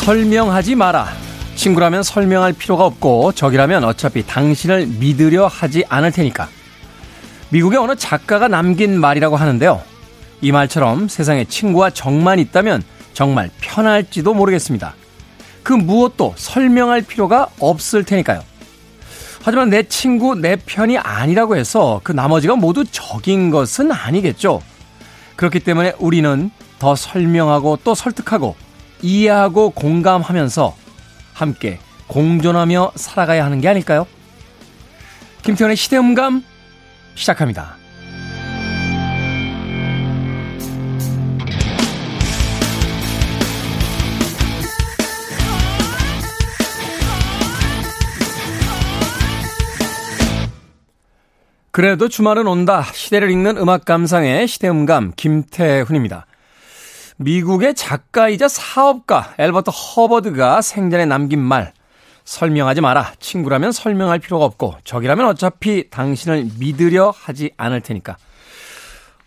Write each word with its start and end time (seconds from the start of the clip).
설명하지 0.00 0.76
마라. 0.76 1.08
친구라면 1.56 2.02
설명할 2.02 2.54
필요가 2.54 2.86
없고 2.86 3.32
적이라면 3.32 3.84
어차피 3.84 4.26
당신을 4.26 4.86
믿으려 4.86 5.46
하지 5.46 5.84
않을 5.90 6.10
테니까. 6.10 6.48
미국의 7.50 7.78
어느 7.78 7.94
작가가 7.94 8.48
남긴 8.48 8.98
말이라고 8.98 9.36
하는데요. 9.36 9.82
이 10.40 10.52
말처럼 10.52 11.06
세상에 11.06 11.44
친구와 11.44 11.90
적만 11.90 12.38
있다면 12.38 12.82
정말 13.12 13.50
편할지도 13.60 14.32
모르겠습니다. 14.32 14.94
그 15.62 15.74
무엇도 15.74 16.32
설명할 16.34 17.02
필요가 17.02 17.48
없을 17.60 18.02
테니까요. 18.02 18.42
하지만 19.42 19.68
내 19.68 19.82
친구, 19.82 20.34
내 20.34 20.56
편이 20.56 20.96
아니라고 20.96 21.56
해서 21.56 22.00
그 22.02 22.12
나머지가 22.12 22.56
모두 22.56 22.84
적인 22.90 23.50
것은 23.50 23.92
아니겠죠. 23.92 24.62
그렇기 25.36 25.60
때문에 25.60 25.92
우리는 25.98 26.50
더 26.78 26.96
설명하고 26.96 27.80
또 27.84 27.94
설득하고 27.94 28.56
이해하고 29.02 29.70
공감하면서 29.70 30.76
함께 31.32 31.78
공존하며 32.06 32.92
살아가야 32.96 33.44
하는 33.44 33.60
게 33.60 33.68
아닐까요? 33.68 34.06
김태현의 35.42 35.76
시대음감 35.76 36.44
시작합니다. 37.14 37.76
그래도 51.72 52.08
주말은 52.08 52.46
온다. 52.46 52.82
시대를 52.92 53.30
읽는 53.30 53.56
음악 53.56 53.84
감상의 53.84 54.48
시대음감 54.48 55.12
김태훈입니다. 55.16 56.26
미국의 57.20 57.74
작가이자 57.74 58.48
사업가 58.48 59.34
엘버트 59.36 59.70
허버드가 59.70 60.62
생전에 60.62 61.04
남긴 61.04 61.40
말 61.40 61.74
설명하지 62.24 62.80
마라. 62.80 63.12
친구라면 63.20 63.72
설명할 63.72 64.20
필요가 64.20 64.46
없고 64.46 64.76
적이라면 64.84 65.26
어차피 65.26 65.90
당신을 65.90 66.48
믿으려 66.58 67.12
하지 67.14 67.50
않을 67.58 67.82
테니까. 67.82 68.16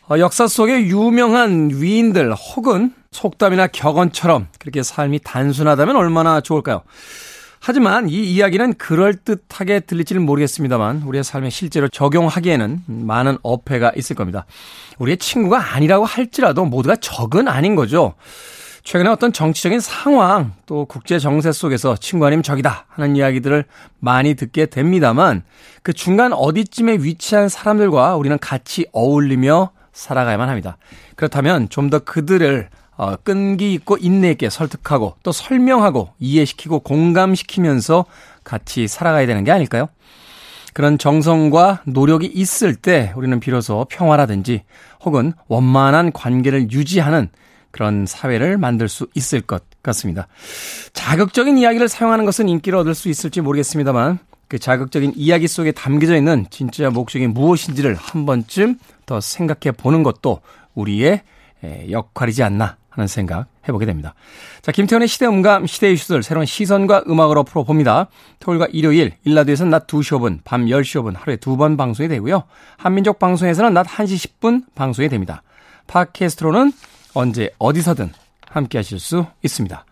어, 0.10 0.18
역사 0.18 0.48
속의 0.48 0.88
유명한 0.88 1.70
위인들 1.72 2.34
혹은 2.34 2.94
속담이나 3.12 3.68
격언처럼 3.68 4.48
그렇게 4.60 4.82
삶이 4.82 5.20
단순하다면 5.24 5.96
얼마나 5.96 6.42
좋을까요? 6.42 6.82
하지만 7.66 8.10
이 8.10 8.16
이야기는 8.16 8.74
그럴듯하게 8.74 9.80
들릴지는 9.82 10.22
모르겠습니다만 10.24 11.04
우리의 11.04 11.24
삶에 11.24 11.50
실제로 11.50 11.88
적용하기에는 11.88 12.82
많은 12.88 13.38
어폐가 13.42 13.94
있을 13.96 14.18
겁니다. 14.18 14.46
우리의 15.00 15.16
친구가 15.16 15.74
아니라고 15.74 16.04
할지라도 16.04 16.66
모두가 16.66 16.98
적은 16.98 17.48
아닌 17.48 17.76
거죠. 17.76 18.16
최근에 18.84 19.10
어떤 19.10 19.32
정치적인 19.32 19.80
상황 19.80 20.52
또 20.66 20.84
국제 20.84 21.20
정세 21.20 21.54
속에서 21.54 21.96
친구 21.96 22.26
아니면 22.26 22.44
적이다 22.44 22.86
하는 22.90 23.16
이야기들을 23.16 23.64
많이 24.00 24.34
듣게 24.34 24.66
됩니다만 24.66 25.44
그 25.84 25.94
중간 25.94 26.34
어디쯤에 26.34 26.98
위치한 27.00 27.48
사람들과 27.48 28.18
우리는 28.18 28.38
같이 28.40 28.88
어울리며 28.92 29.72
살아가야만 29.94 30.50
합니다. 30.50 30.76
그렇다면 31.16 31.70
좀 31.70 31.90
더 31.90 32.00
그들을 32.00 32.68
어, 32.96 33.16
끈기 33.18 33.74
있고 33.74 33.98
인내 33.98 34.32
있게 34.32 34.50
설득하고 34.50 35.16
또 35.24 35.32
설명하고 35.32 36.10
이해시키고 36.20 36.80
공감시키면서 36.80 38.06
같이 38.44 38.88
살아가야 38.88 39.26
되는 39.26 39.44
게 39.44 39.52
아닐까요? 39.52 39.90
그런 40.74 40.98
정성과 40.98 41.84
노력이 41.86 42.28
있을 42.28 42.76
때 42.76 43.14
우리는 43.16 43.40
비로소 43.40 43.86
평화라든지 43.90 44.64
혹은 45.02 45.34
원만한 45.48 46.12
관계를 46.12 46.72
유지하는 46.72 47.30
그런 47.72 48.06
사회를 48.06 48.58
만들 48.58 48.90
수 48.90 49.08
있을 49.16 49.42
것 49.42 49.64
같습니다. 49.82 50.28
자극적인 50.94 51.58
이야기를 51.58 51.88
사용하는 51.88 52.26
것은 52.26 52.50
인기를 52.50 52.78
얻을 52.80 52.96
수 52.96 53.10
있을지 53.10 53.42
모르겠습니다만 53.42 54.20
그 54.48 54.60
자극적인 54.60 55.14
이야기 55.16 55.48
속에 55.48 55.72
담겨져 55.72 56.16
있는 56.16 56.46
진짜 56.52 56.90
목적이 56.90 57.28
무엇인지를 57.28 57.96
한 57.96 58.26
번쯤 58.26 58.78
더 59.06 59.20
생각해 59.20 59.76
보는 59.76 60.04
것도 60.04 60.42
우리의 60.76 61.22
역할이지 61.90 62.44
않나 62.44 62.78
하는 62.94 63.08
생각 63.08 63.48
해보게 63.68 63.86
됩니다. 63.86 64.14
자, 64.62 64.72
김태현의 64.72 65.08
시대음감, 65.08 65.66
시대 65.66 65.92
이슈들 65.92 66.22
새로운 66.22 66.46
시선과 66.46 67.06
음악으로 67.08 67.44
풀어봅니다. 67.44 68.08
토요일과 68.40 68.68
일요일, 68.72 69.14
일라드에서는 69.24 69.70
낮 69.70 69.88
2시 69.88 70.18
5분, 70.20 70.40
밤 70.44 70.66
10시 70.66 71.02
5분 71.02 71.16
하루에 71.18 71.38
두 71.38 71.58
번 71.58 71.76
방송이 71.78 72.08
되고요. 72.10 72.44
한민족 72.78 73.20
방송에서는 73.20 73.74
낮 73.74 73.88
1시 73.88 74.40
10분 74.40 74.64
방송이 74.76 75.10
됩니다. 75.10 75.42
팟캐스트로는 75.88 76.72
언제 77.14 77.50
어디서든 77.58 78.12
함께 78.48 78.78
하실 78.78 79.00
수 79.00 79.26
있습니다. 79.44 79.86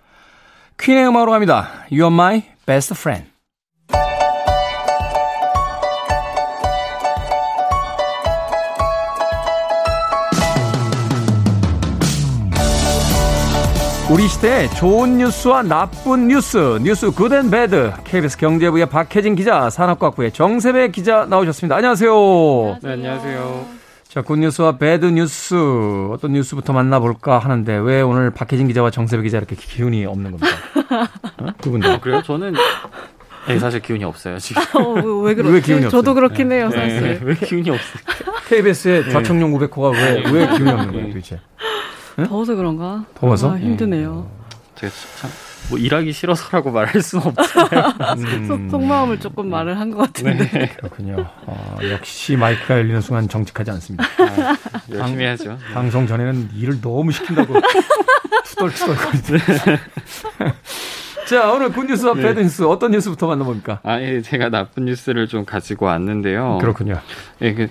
퀸의 0.80 1.08
음악으로 1.08 1.32
갑니다. 1.32 1.70
You're 1.92 2.12
my 2.12 2.44
best 2.66 2.94
friend. 2.94 3.31
우리 14.12 14.28
시대의 14.28 14.70
좋은 14.72 15.18
뉴스와 15.20 15.64
나쁜 15.64 16.28
뉴스, 16.28 16.80
뉴스 16.84 17.12
good 17.12 17.34
and 17.34 17.50
bad. 17.50 17.94
KBS 18.04 18.38
경제부의 18.38 18.88
박혜진 18.88 19.36
기자, 19.36 19.70
산업과학부의 19.70 20.34
정세배 20.34 20.90
기자 20.90 21.26
나오셨습니다. 21.26 21.78
안녕하세요. 21.78 22.12
안녕하세요. 22.12 22.80
네, 22.82 22.92
안녕하세요. 22.92 23.66
자, 24.10 24.22
good 24.22 24.44
news와 24.44 24.78
bad 24.78 25.06
news 25.06 25.56
어떤 26.12 26.34
뉴스부터 26.34 26.74
만나볼까 26.74 27.40
하는데 27.40 27.78
왜 27.78 28.02
오늘 28.02 28.32
박혜진 28.32 28.68
기자와 28.68 28.92
정세배 28.92 29.24
기자 29.24 29.38
이렇게 29.38 29.56
기운이 29.56 30.06
없는 30.06 30.32
겁니까? 30.32 31.08
어? 31.40 31.46
분 31.62 31.80
다. 31.80 31.94
어, 31.94 32.00
그래요? 32.02 32.22
저는 32.22 32.54
네, 33.48 33.60
사실 33.60 33.80
기운이 33.82 34.04
없어요 34.04 34.38
지금. 34.40 34.62
어, 34.74 35.02
왜 35.22 35.36
그러? 35.36 35.50
왜 35.50 35.62
기운이 35.62 35.84
저도 35.84 35.98
없어요? 36.12 36.16
그렇긴 36.16 36.52
해요, 36.52 36.70
사실. 36.70 37.02
네, 37.02 37.20
왜 37.24 37.34
기운이 37.36 37.70
없어요? 37.70 38.04
KBS의 38.50 39.10
좌청룡 39.12 39.54
우백호가 39.54 39.94
왜, 39.94 40.24
왜 40.30 40.48
기운이 40.58 40.70
없는 40.70 40.92
거예요, 40.92 41.08
도대체? 41.08 41.40
응? 42.20 42.28
더워서 42.28 42.56
그런가? 42.56 43.06
더워서? 43.16 43.52
아, 43.54 43.58
힘드네요. 43.58 44.30
제가 44.76 44.92
참, 45.20 45.30
뭐 45.70 45.78
일하기 45.78 46.12
싫어서라고 46.12 46.72
말할 46.72 47.02
수는 47.02 47.28
없잖아요. 47.28 47.94
음. 48.18 48.70
속마음을 48.70 49.20
조금 49.20 49.50
말을 49.50 49.80
한 49.80 49.92
것 49.92 50.00
같은데. 50.14 50.50
네. 50.50 50.68
그렇군요. 50.78 51.26
어, 51.46 51.78
역시 51.90 52.36
마이크가 52.36 52.76
열리는 52.80 53.00
순간 53.02 53.30
정직하지 53.30 53.72
않습니다. 53.72 54.04
아, 54.20 54.56
열심히 54.92 55.24
해야죠. 55.24 55.58
방송 55.74 56.08
전에는 56.08 56.50
일을 56.56 56.82
너무 56.82 57.12
시킨다고 57.12 57.54
투덜투덜 58.46 58.96
거리더니 58.98 59.40
자, 61.28 61.52
오늘 61.54 61.72
good 61.72 61.89
news와 61.89 62.14
네. 62.16 62.22
bad 62.24 62.40
news 62.42 62.64
어떤 62.64 62.92
뉴스부터 62.92 63.28
만나봅니까? 63.28 63.80
아, 63.84 64.02
예, 64.02 64.22
제가 64.22 64.50
나쁜 64.50 64.86
뉴스를 64.86 65.28
좀 65.28 65.46
가지고 65.46 65.86
왔는데요. 65.86 66.58
그렇군요. 66.60 66.96
예, 67.42 67.54
그, 67.54 67.70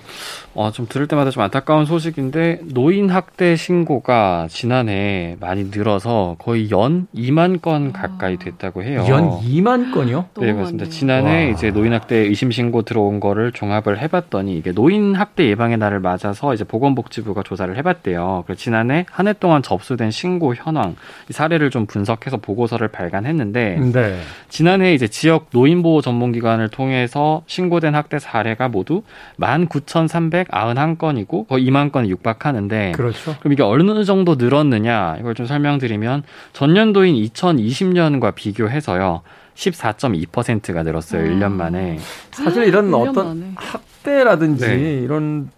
어, 0.55 0.71
좀 0.71 0.87
들을 0.89 1.07
때마다 1.07 1.29
좀 1.29 1.43
안타까운 1.43 1.85
소식인데, 1.85 2.61
노인 2.73 3.09
학대 3.09 3.55
신고가 3.55 4.47
지난해 4.49 5.37
많이 5.39 5.65
늘어서 5.65 6.35
거의 6.39 6.71
연 6.71 7.07
2만 7.15 7.61
건 7.61 7.91
가까이 7.93 8.37
됐다고 8.37 8.83
해요. 8.83 9.05
연 9.07 9.29
2만 9.41 9.93
건이요? 9.93 10.25
네, 10.39 10.53
맞습니다. 10.53 10.89
지난해 10.89 11.45
와. 11.45 11.49
이제 11.51 11.69
노인 11.71 11.93
학대 11.93 12.15
의심 12.17 12.49
신고 12.51 12.81
들어온 12.81 13.19
거를 13.19 13.51
종합을 13.51 13.99
해봤더니, 14.01 14.57
이게 14.57 14.71
노인 14.71 15.13
학대 15.15 15.45
예방의 15.47 15.77
날을 15.77 15.99
맞아서 15.99 16.53
이제 16.55 16.63
보건복지부가 16.63 17.43
조사를 17.43 17.77
해봤대요. 17.77 18.43
그래서 18.47 18.59
지난해 18.59 19.05
한 19.11 19.27
해 19.27 19.33
동안 19.33 19.61
접수된 19.61 20.09
신고 20.09 20.55
현황, 20.55 20.95
이 21.29 21.33
사례를 21.33 21.69
좀 21.69 21.85
분석해서 21.85 22.37
보고서를 22.37 22.87
발간했는데, 22.87 23.50
있는데 23.59 24.01
네. 24.01 24.19
지난해 24.49 24.93
이제 24.93 25.07
지역 25.07 25.47
노인보호 25.51 26.01
전문기관을 26.01 26.69
통해서 26.69 27.43
신고된 27.47 27.95
학대 27.95 28.19
사례가 28.19 28.69
모두 28.69 29.03
19,391건이고 29.39 31.47
거의 31.47 31.67
2만 31.67 31.91
건에 31.91 32.07
육박하는데 32.09 32.93
그렇죠. 32.95 33.35
그럼 33.39 33.53
이게 33.53 33.63
어느 33.63 34.03
정도 34.03 34.35
늘었느냐 34.35 35.17
이걸 35.19 35.35
좀 35.35 35.45
설명드리면 35.45 36.23
전년도인 36.53 37.15
2020년과 37.15 38.35
비교해서요. 38.35 39.21
14.2%가 39.55 40.83
늘었어요. 40.83 41.21
아. 41.21 41.25
1년 41.25 41.51
만에. 41.51 41.99
사실 42.31 42.63
이런 42.63 42.93
어떤 42.93 43.39
만에. 43.39 43.51
학대라든지 43.55 44.67
네. 44.67 44.99
이런 45.03 45.49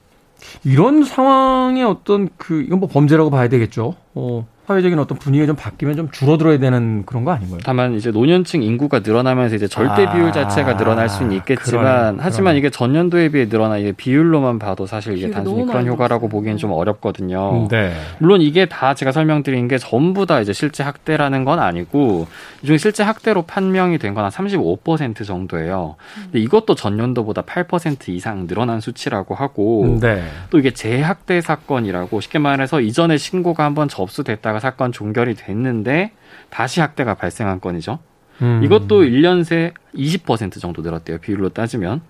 이런 0.64 1.04
상황의 1.04 1.84
어떤 1.84 2.30
그 2.38 2.62
이건 2.62 2.80
뭐 2.80 2.90
범죄라고 2.90 3.30
봐야 3.30 3.48
되겠죠. 3.48 3.96
어. 4.16 4.48
사회적인 4.66 4.98
어떤 4.98 5.18
분위기가 5.18 5.46
좀 5.48 5.56
바뀌면 5.58 5.98
좀 5.98 6.10
줄어들어야 6.10 6.58
되는 6.58 7.04
그런 7.06 7.26
거 7.26 7.32
아닌가요? 7.32 7.60
다만 7.66 7.96
이제 7.96 8.12
노년층 8.12 8.64
인구가 8.64 9.00
늘어나면서 9.00 9.56
이제 9.58 9.68
절대 9.68 10.06
아, 10.06 10.14
비율 10.14 10.32
자체가 10.32 10.78
늘어날 10.78 11.10
수는 11.10 11.34
있겠지만 11.34 11.84
그러네, 11.84 12.18
하지만 12.22 12.44
그러네. 12.54 12.60
이게 12.60 12.70
전년도에 12.70 13.30
비해 13.30 13.50
늘어나 13.50 13.78
이게 13.78 13.92
비율로만 13.92 14.60
봐도 14.60 14.86
사실 14.88 15.18
이게 15.18 15.30
단순히 15.32 15.66
그런 15.66 15.86
효과라고 15.86 16.30
보기엔 16.30 16.56
좀 16.56 16.72
어렵거든요. 16.72 17.68
네. 17.70 17.92
물론 18.20 18.42
이게 18.42 18.66
다 18.66 18.94
제가 18.94 19.12
설명드린 19.12 19.68
게 19.68 19.78
전부 19.78 20.26
다 20.26 20.40
이제 20.40 20.54
실제 20.54 20.82
학대라는 20.82 21.44
건 21.44 21.60
아니고 21.60 22.28
이중 22.64 22.78
실제 22.78 23.04
학대로 23.04 23.42
판명이 23.42 23.98
된 23.98 24.14
건 24.14 24.24
한 24.24 24.32
35% 24.32 25.26
정도예요. 25.26 25.96
근데 26.24 26.40
이것도 26.40 26.76
전년도보다 26.76 27.42
8% 27.42 28.08
이상 28.10 28.48
늘어난 28.48 28.80
수치라고 28.80 29.36
하고 29.36 29.98
네. 30.00 30.24
또 30.52 30.60
이게 30.60 30.72
재학대 30.72 31.42
사건이라고 31.42 32.22
쉽게 32.22 32.40
말해서 32.40 32.80
이전에 32.80 33.18
신고가 33.18 33.66
한번 33.66 33.90
접수됐다 33.90 34.53
있다가 34.54 34.60
사건 34.60 34.92
종결이 34.92 35.34
됐는데 35.34 36.12
다시 36.52 36.80
학대가 36.80 37.16
발생한 37.16 37.60
건이죠. 37.60 38.00
음. 38.42 38.62
이것도 38.64 39.02
1년 39.04 39.44
새 39.44 39.74
20% 39.96 40.62
정도 40.62 40.84
늘었대요. 40.84 41.18
비율로 41.18 41.50
따지면. 41.50 42.02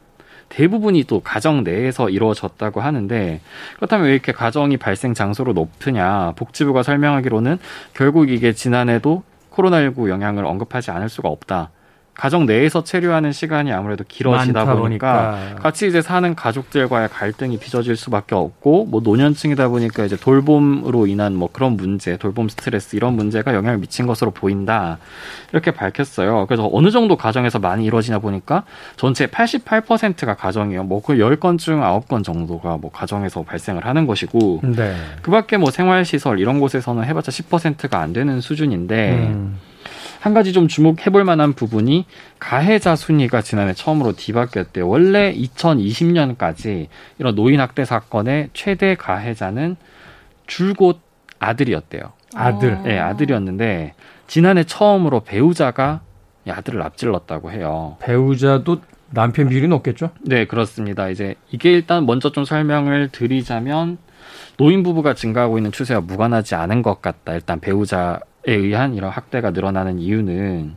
대부분이 0.49 1.05
또 1.05 1.21
가정 1.21 1.63
내에서 1.63 2.09
이루어졌다고 2.09 2.81
하는데 2.81 3.39
그렇다면 3.77 4.07
왜 4.07 4.13
이렇게 4.13 4.33
가정이 4.33 4.77
발생 4.77 5.13
장소로 5.13 5.53
높으냐 5.53 6.33
복지부가 6.35 6.83
설명하기로는 6.83 7.57
결국 7.93 8.29
이게 8.29 8.53
지난해도 8.53 9.23
코로나19 9.51 10.09
영향을 10.09 10.45
언급하지 10.45 10.91
않을 10.91 11.09
수가 11.09 11.29
없다. 11.29 11.71
가정 12.15 12.45
내에서 12.47 12.83
체류하는 12.83 13.31
시간이 13.31 13.71
아무래도 13.71 14.03
길어지다 14.07 14.65
보니까, 14.65 15.31
보니까, 15.31 15.55
같이 15.61 15.87
이제 15.87 16.01
사는 16.01 16.33
가족들과의 16.33 17.09
갈등이 17.09 17.59
빚어질 17.59 17.95
수밖에 17.95 18.33
없고 18.33 18.85
뭐 18.85 19.01
노년층이다 19.03 19.67
보니까 19.67 20.05
이제 20.05 20.15
돌봄으로 20.15 21.05
인한 21.05 21.35
뭐 21.35 21.49
그런 21.51 21.77
문제, 21.77 22.17
돌봄 22.17 22.49
스트레스 22.49 22.95
이런 22.95 23.13
문제가 23.13 23.53
영향을 23.53 23.77
미친 23.77 24.07
것으로 24.07 24.31
보인다 24.31 24.97
이렇게 25.51 25.71
밝혔어요. 25.71 26.47
그래서 26.47 26.67
어느 26.73 26.89
정도 26.89 27.17
가정에서 27.17 27.59
많이 27.59 27.85
이루어지나 27.85 28.19
보니까 28.19 28.63
전체 28.95 29.27
88%가 29.27 30.35
가정이에요. 30.35 30.83
뭐 30.83 31.03
그 31.03 31.15
10건 31.17 31.59
중 31.59 31.81
9건 31.81 32.23
정도가 32.23 32.77
뭐 32.77 32.89
가정에서 32.91 33.43
발생을 33.43 33.85
하는 33.85 34.07
것이고 34.07 34.61
네. 34.63 34.95
그 35.21 35.29
밖에 35.31 35.57
뭐 35.57 35.69
생활 35.69 36.05
시설 36.05 36.39
이런 36.39 36.59
곳에서는 36.59 37.03
해봤자 37.03 37.31
10%가 37.31 37.99
안 37.99 38.13
되는 38.13 38.41
수준인데 38.41 39.11
음. 39.11 39.59
한 40.23 40.33
가지 40.33 40.53
좀 40.53 40.69
주목해 40.69 41.09
볼 41.11 41.25
만한 41.25 41.51
부분이 41.51 42.05
가해자 42.39 42.95
순위가 42.95 43.41
지난해 43.41 43.73
처음으로 43.73 44.13
뒤바뀌었대요. 44.13 44.87
원래 44.87 45.33
2020년까지 45.33 46.87
이런 47.19 47.35
노인 47.35 47.59
학대 47.59 47.83
사건의 47.83 48.47
최대 48.53 48.95
가해자는 48.95 49.75
줄곧 50.47 51.01
아들이었대요. 51.39 52.13
아들. 52.35 52.81
네, 52.83 52.99
아들이었는데 52.99 53.95
지난해 54.27 54.63
처음으로 54.63 55.25
배우자가 55.25 55.99
아들을 56.47 56.81
앞질렀다고 56.81 57.51
해요. 57.51 57.97
배우자도 57.99 58.79
남편 59.09 59.49
비율이 59.49 59.67
높겠죠? 59.67 60.11
네, 60.21 60.45
그렇습니다. 60.45 61.09
이제 61.09 61.35
이게 61.51 61.73
일단 61.73 62.05
먼저 62.05 62.31
좀 62.31 62.45
설명을 62.45 63.09
드리자면 63.09 63.97
노인 64.55 64.83
부부가 64.83 65.15
증가하고 65.15 65.57
있는 65.57 65.73
추세와 65.73 65.99
무관하지 65.99 66.55
않은 66.55 66.81
것 66.81 67.01
같다. 67.01 67.33
일단 67.33 67.59
배우자 67.59 68.21
의한 68.45 68.95
이런 68.95 69.09
학대가 69.09 69.51
늘어나는 69.51 69.99
이유는 69.99 70.75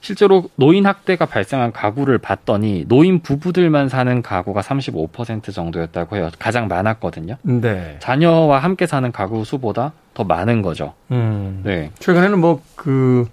실제로 0.00 0.48
노인 0.56 0.86
학대가 0.86 1.26
발생한 1.26 1.72
가구를 1.72 2.18
봤더니 2.18 2.84
노인 2.88 3.20
부부들만 3.20 3.88
사는 3.88 4.22
가구가 4.22 4.60
35% 4.60 5.52
정도였다고 5.52 6.16
해요. 6.16 6.30
가장 6.38 6.68
많았거든요. 6.68 7.36
네. 7.42 7.96
자녀와 8.00 8.58
함께 8.58 8.86
사는 8.86 9.10
가구 9.10 9.44
수보다 9.44 9.92
더 10.14 10.24
많은 10.24 10.62
거죠. 10.62 10.94
음. 11.10 11.62
네. 11.64 11.90
최근에는 11.98 12.38
뭐그 12.38 13.28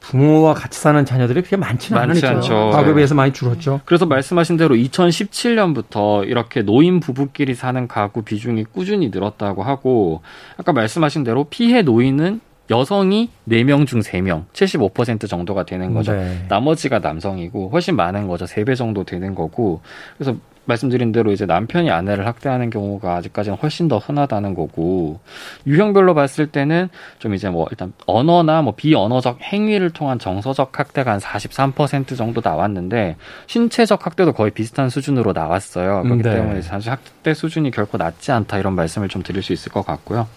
부모와 0.00 0.54
같이 0.54 0.80
사는 0.80 1.04
자녀들이 1.04 1.42
그렇게 1.42 1.56
많지는 1.56 2.00
많지 2.00 2.26
않죠. 2.26 2.70
과거에 2.72 2.94
비해서 2.94 3.14
많이 3.14 3.32
줄었죠. 3.32 3.80
그래서 3.84 4.06
말씀하신 4.06 4.56
대로 4.56 4.74
2017년부터 4.74 6.26
이렇게 6.26 6.62
노인 6.62 7.00
부부끼리 7.00 7.54
사는 7.54 7.86
가구 7.86 8.22
비중이 8.22 8.64
꾸준히 8.72 9.10
늘었다고 9.10 9.62
하고 9.62 10.22
아까 10.56 10.72
말씀하신 10.72 11.24
대로 11.24 11.44
피해 11.44 11.82
노인은 11.82 12.40
여성이 12.70 13.30
4명 13.48 13.86
중 13.86 14.00
3명, 14.00 14.44
75% 14.52 15.28
정도가 15.28 15.64
되는 15.64 15.94
거죠. 15.94 16.12
네. 16.12 16.44
나머지가 16.48 16.98
남성이고 16.98 17.70
훨씬 17.70 17.96
많은 17.96 18.26
거죠. 18.28 18.44
3배 18.44 18.76
정도 18.76 19.04
되는 19.04 19.34
거고. 19.34 19.80
그래서 20.16 20.36
말씀드린 20.68 21.12
대로 21.12 21.32
이제 21.32 21.46
남편이 21.46 21.90
아내를 21.90 22.26
학대하는 22.26 22.70
경우가 22.70 23.16
아직까지는 23.16 23.58
훨씬 23.58 23.88
더 23.88 23.98
흔하다는 23.98 24.54
거고 24.54 25.18
유형별로 25.66 26.14
봤을 26.14 26.46
때는 26.46 26.90
좀 27.18 27.34
이제 27.34 27.48
뭐 27.48 27.66
일단 27.70 27.92
언어나 28.06 28.60
뭐 28.60 28.74
비언어적 28.76 29.40
행위를 29.40 29.90
통한 29.90 30.18
정서적 30.18 30.78
학대가 30.78 31.12
한 31.12 31.20
43% 31.20 32.16
정도 32.16 32.42
나왔는데 32.44 33.16
신체적 33.46 34.04
학대도 34.04 34.34
거의 34.34 34.50
비슷한 34.50 34.90
수준으로 34.90 35.32
나왔어요. 35.32 36.02
그렇기 36.02 36.22
네. 36.22 36.34
때문에 36.34 36.60
사실 36.60 36.90
학대 36.90 37.32
수준이 37.32 37.70
결코 37.70 37.96
낮지 37.96 38.30
않다 38.30 38.58
이런 38.58 38.74
말씀을 38.74 39.08
좀 39.08 39.22
드릴 39.22 39.42
수 39.42 39.54
있을 39.54 39.72
것 39.72 39.86
같고요. 39.86 40.28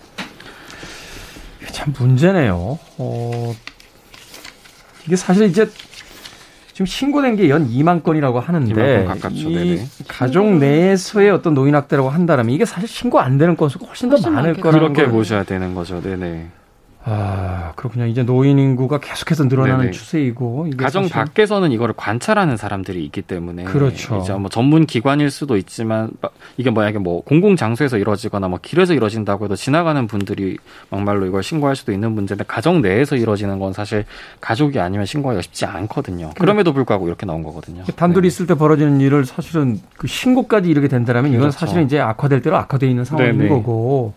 참 1.71 1.93
문제네요. 1.97 2.79
어, 2.97 3.55
이게 5.05 5.15
사실 5.15 5.43
이제 5.45 5.69
지금 6.73 6.85
신고된 6.85 7.35
게 7.35 7.49
연 7.49 7.67
2만 7.69 8.01
건이라고 8.03 8.39
하는데 8.39 9.05
이 9.65 9.79
가족 10.07 10.45
내에서의 10.57 11.29
어떤 11.31 11.53
노인 11.53 11.75
학대라고 11.75 12.09
한다면 12.09 12.49
이게 12.49 12.65
사실 12.65 12.87
신고 12.87 13.19
안 13.19 13.37
되는 13.37 13.55
건수가 13.57 13.85
훨씬 13.85 14.09
더 14.09 14.15
훨씬 14.15 14.33
많을 14.33 14.53
거라는 14.55 14.93
그렇게 14.93 15.09
보셔야 15.11 15.43
되는 15.43 15.75
거죠. 15.75 16.01
네네. 16.01 16.47
아, 17.03 17.74
그렇군요. 17.75 18.06
이제 18.06 18.24
노인 18.24 18.59
인구가 18.59 19.00
계속해서 19.00 19.45
늘어나는 19.45 19.80
네네. 19.80 19.92
추세이고 19.92 20.68
가정 20.77 21.03
사실... 21.03 21.15
밖에서는 21.15 21.71
이거를 21.71 21.95
관찰하는 21.98 22.57
사람들이 22.57 23.03
있기 23.06 23.24
때문에 23.24 23.63
그렇죠. 23.63 24.18
이제 24.18 24.33
뭐 24.33 24.50
전문 24.50 24.86
기관일 24.86 25.31
수도 25.31 25.57
있지만 25.57 26.12
이게 26.57 26.69
이게 26.69 27.00
뭐 27.00 27.21
공공 27.24 27.56
장소에서 27.56 27.98
이루어지거나 27.98 28.48
뭐 28.50 28.59
길에서 28.62 28.94
이루어진다고 28.94 29.45
해도 29.45 29.56
지나가는 29.56 30.06
분들이 30.06 30.57
막말로 30.89 31.25
이걸 31.25 31.42
신고할 31.42 31.75
수도 31.75 31.92
있는 31.92 32.12
문제인데 32.12 32.45
가정 32.48 32.81
내에서 32.81 33.15
이루어지는 33.15 33.57
건 33.57 33.74
사실 33.74 34.06
가족이 34.39 34.80
아니면 34.80 35.07
신고하기가 35.07 35.42
쉽지 35.42 35.65
않거든요. 35.65 36.31
그럼에도 36.38 36.71
불구하고 36.71 37.07
이렇게 37.07 37.25
나온 37.25 37.42
거거든요. 37.42 37.83
단둘이 37.95 38.24
네. 38.24 38.27
있을 38.27 38.45
때 38.45 38.53
벌어지는 38.53 39.01
일을 39.01 39.25
사실은 39.25 39.80
그 39.98 40.06
신고까지 40.06 40.69
이르게 40.69 40.88
된다면 40.88 41.31
이건 41.31 41.42
그렇죠. 41.42 41.57
사실은 41.57 41.86
이제 41.86 42.00
악화될 42.00 42.44
대로 42.44 42.57
악화돼 42.57 42.88
있는 42.88 43.06
상황인 43.06 43.39
네네. 43.39 43.50
거고 43.50 44.13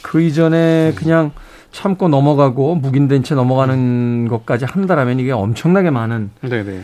그 0.00 0.22
이전에 0.22 0.90
음. 0.90 0.94
그냥 0.94 1.32
참고 1.74 2.08
넘어가고 2.08 2.76
묵인된 2.76 3.24
채 3.24 3.34
넘어가는 3.34 4.28
것까지 4.28 4.64
한다라면 4.64 5.18
이게 5.18 5.32
엄청나게 5.32 5.90
많은 5.90 6.30
네네. 6.40 6.82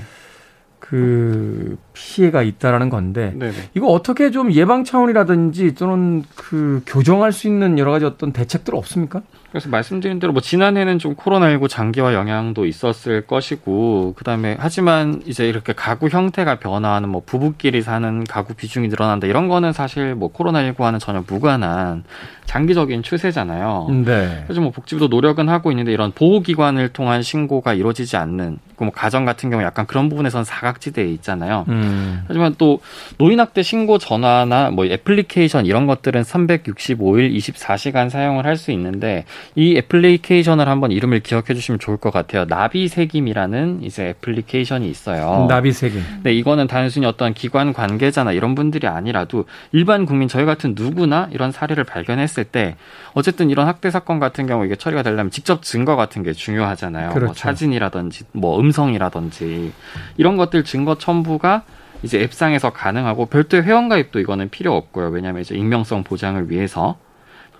그 0.80 1.78
피해가 1.92 2.42
있다라는 2.42 2.90
건데 2.90 3.32
네네. 3.38 3.52
이거 3.74 3.86
어떻게 3.86 4.32
좀 4.32 4.52
예방 4.52 4.82
차원이라든지 4.82 5.76
또는 5.76 6.24
그 6.34 6.82
교정할 6.86 7.30
수 7.30 7.46
있는 7.46 7.78
여러 7.78 7.92
가지 7.92 8.04
어떤 8.04 8.32
대책들 8.32 8.74
없습니까? 8.74 9.22
그래서 9.50 9.68
말씀드린 9.68 10.18
대로 10.18 10.32
뭐 10.32 10.42
지난해는 10.42 10.98
좀 10.98 11.14
코로나19 11.14 11.68
장기화 11.68 12.14
영향도 12.14 12.66
있었을 12.66 13.26
것이고 13.26 14.14
그다음에 14.16 14.56
하지만 14.58 15.22
이제 15.26 15.48
이렇게 15.48 15.72
가구 15.72 16.08
형태가 16.08 16.58
변화하는 16.58 17.08
뭐 17.08 17.22
부부끼리 17.24 17.82
사는 17.82 18.24
가구 18.24 18.54
비중이 18.54 18.88
늘어난다 18.88 19.28
이런 19.28 19.46
거는 19.46 19.72
사실 19.72 20.16
뭐 20.16 20.32
코로나19와는 20.32 20.98
전혀 20.98 21.22
무관한 21.24 22.02
장기적인 22.50 23.04
추세잖아요. 23.04 23.86
네. 24.04 24.42
그래서 24.44 24.60
뭐 24.60 24.72
복지부도 24.72 25.06
노력은 25.06 25.48
하고 25.48 25.70
있는데 25.70 25.92
이런 25.92 26.10
보호기관을 26.10 26.88
통한 26.88 27.22
신고가 27.22 27.74
이루어지지 27.74 28.16
않는 28.16 28.58
뭐 28.76 28.90
가정 28.90 29.26
같은 29.26 29.50
경우 29.50 29.62
약간 29.62 29.86
그런 29.86 30.08
부분에서는 30.08 30.42
사각지대에 30.42 31.04
있잖아요. 31.12 31.66
음. 31.68 32.22
하지만 32.26 32.54
또 32.56 32.80
노인학대 33.18 33.62
신고 33.62 33.98
전화나 33.98 34.70
뭐 34.70 34.86
애플리케이션 34.86 35.66
이런 35.66 35.86
것들은 35.86 36.22
365일 36.22 37.36
24시간 37.36 38.08
사용을 38.08 38.46
할 38.46 38.60
수 38.60 38.72
있는데 38.72 39.24
이 39.54 39.76
애플리케이션을 39.78 40.68
한번 40.68 40.92
이름을 40.92 41.20
기억해 41.20 41.54
주시면 41.54 41.78
좋을 41.78 41.96
것 41.96 42.12
같아요. 42.12 42.44
나비세김이라는 42.46 43.80
이제 43.82 44.08
애플리케이션이 44.08 44.90
있어요. 44.90 45.46
나비세김. 45.48 46.02
네, 46.24 46.34
이거는 46.34 46.66
단순히 46.66 47.06
어떤 47.06 47.32
기관 47.32 47.72
관계자나 47.72 48.32
이런 48.32 48.54
분들이 48.54 48.86
아니라도 48.86 49.46
일반 49.72 50.04
국민 50.04 50.28
저희 50.28 50.44
같은 50.44 50.74
누구나 50.76 51.28
이런 51.32 51.52
사례를 51.52 51.84
발견했을 51.84 52.39
때 52.44 52.76
어쨌든 53.14 53.50
이런 53.50 53.66
학대 53.66 53.90
사건 53.90 54.18
같은 54.18 54.46
경우 54.46 54.64
이게 54.64 54.76
처리가 54.76 55.02
되려면 55.02 55.30
직접 55.30 55.62
증거 55.62 55.96
같은 55.96 56.22
게 56.22 56.32
중요하잖아요. 56.32 57.06
뭐 57.06 57.14
그렇죠. 57.14 57.26
뭐 57.26 57.34
사진이라든지 57.34 58.24
뭐 58.32 58.58
음성이라든지 58.60 59.72
이런 60.16 60.36
것들 60.36 60.64
증거 60.64 60.98
첨부가 60.98 61.64
이제 62.02 62.20
앱상에서 62.22 62.70
가능하고 62.72 63.26
별도의 63.26 63.62
회원 63.64 63.88
가입도 63.88 64.20
이거는 64.20 64.48
필요 64.48 64.74
없고요. 64.74 65.08
왜냐하면 65.08 65.42
이제 65.42 65.54
익명성 65.54 66.04
보장을 66.04 66.50
위해서 66.50 66.98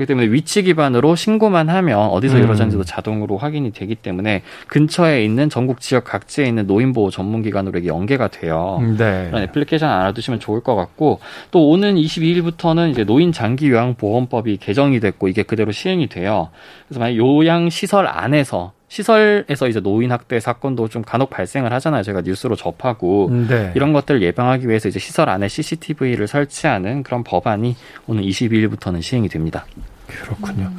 그렇기 0.00 0.06
때문에 0.06 0.32
위치 0.32 0.62
기반으로 0.62 1.14
신고만 1.14 1.68
하면 1.68 1.98
어디서 1.98 2.36
음. 2.36 2.42
이루어졌는지도 2.42 2.84
자동으로 2.84 3.36
확인이 3.36 3.70
되기 3.72 3.94
때문에 3.94 4.42
근처에 4.68 5.24
있는 5.24 5.50
전국 5.50 5.80
지역 5.80 6.04
각지에 6.04 6.46
있는 6.46 6.66
노인보호 6.66 7.10
전문기관으로 7.10 7.84
연계가 7.84 8.28
돼요. 8.28 8.78
네. 8.96 9.26
그런 9.28 9.42
애플리케이션 9.42 9.90
알아두시면 9.90 10.40
좋을 10.40 10.62
것 10.62 10.74
같고 10.74 11.20
또 11.50 11.68
오는 11.68 11.96
22일부터는 11.96 12.90
이제 12.90 13.04
노인 13.04 13.32
장기 13.32 13.68
요양 13.68 13.94
보험법이 13.94 14.56
개정이 14.56 15.00
됐고 15.00 15.28
이게 15.28 15.42
그대로 15.42 15.72
시행이 15.72 16.06
돼요. 16.08 16.48
그래서 16.88 17.00
만약 17.00 17.16
요양 17.16 17.68
시설 17.68 18.06
안에서 18.06 18.72
시설에서 18.90 19.68
이제 19.68 19.80
노인 19.80 20.10
학대 20.10 20.40
사건도 20.40 20.88
좀 20.88 21.02
간혹 21.02 21.30
발생을 21.30 21.72
하잖아요. 21.74 22.02
제가 22.02 22.22
뉴스로 22.22 22.56
접하고 22.56 23.30
네. 23.48 23.72
이런 23.76 23.92
것들을 23.92 24.20
예방하기 24.20 24.68
위해서 24.68 24.88
이제 24.88 24.98
시설 24.98 25.28
안에 25.28 25.46
CCTV를 25.46 26.26
설치하는 26.26 27.04
그런 27.04 27.22
법안이 27.22 27.76
오늘 28.08 28.24
22일부터는 28.24 29.00
시행이 29.00 29.28
됩니다. 29.28 29.64
그렇군요. 30.10 30.66
음. 30.66 30.78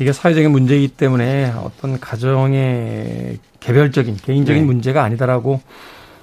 이게 0.00 0.12
사회적인 0.12 0.50
문제이기 0.50 0.88
때문에 0.88 1.52
어떤 1.56 2.00
가정의 2.00 3.38
개별적인 3.60 4.16
개인적인 4.16 4.62
네. 4.62 4.66
문제가 4.66 5.04
아니다라고 5.04 5.60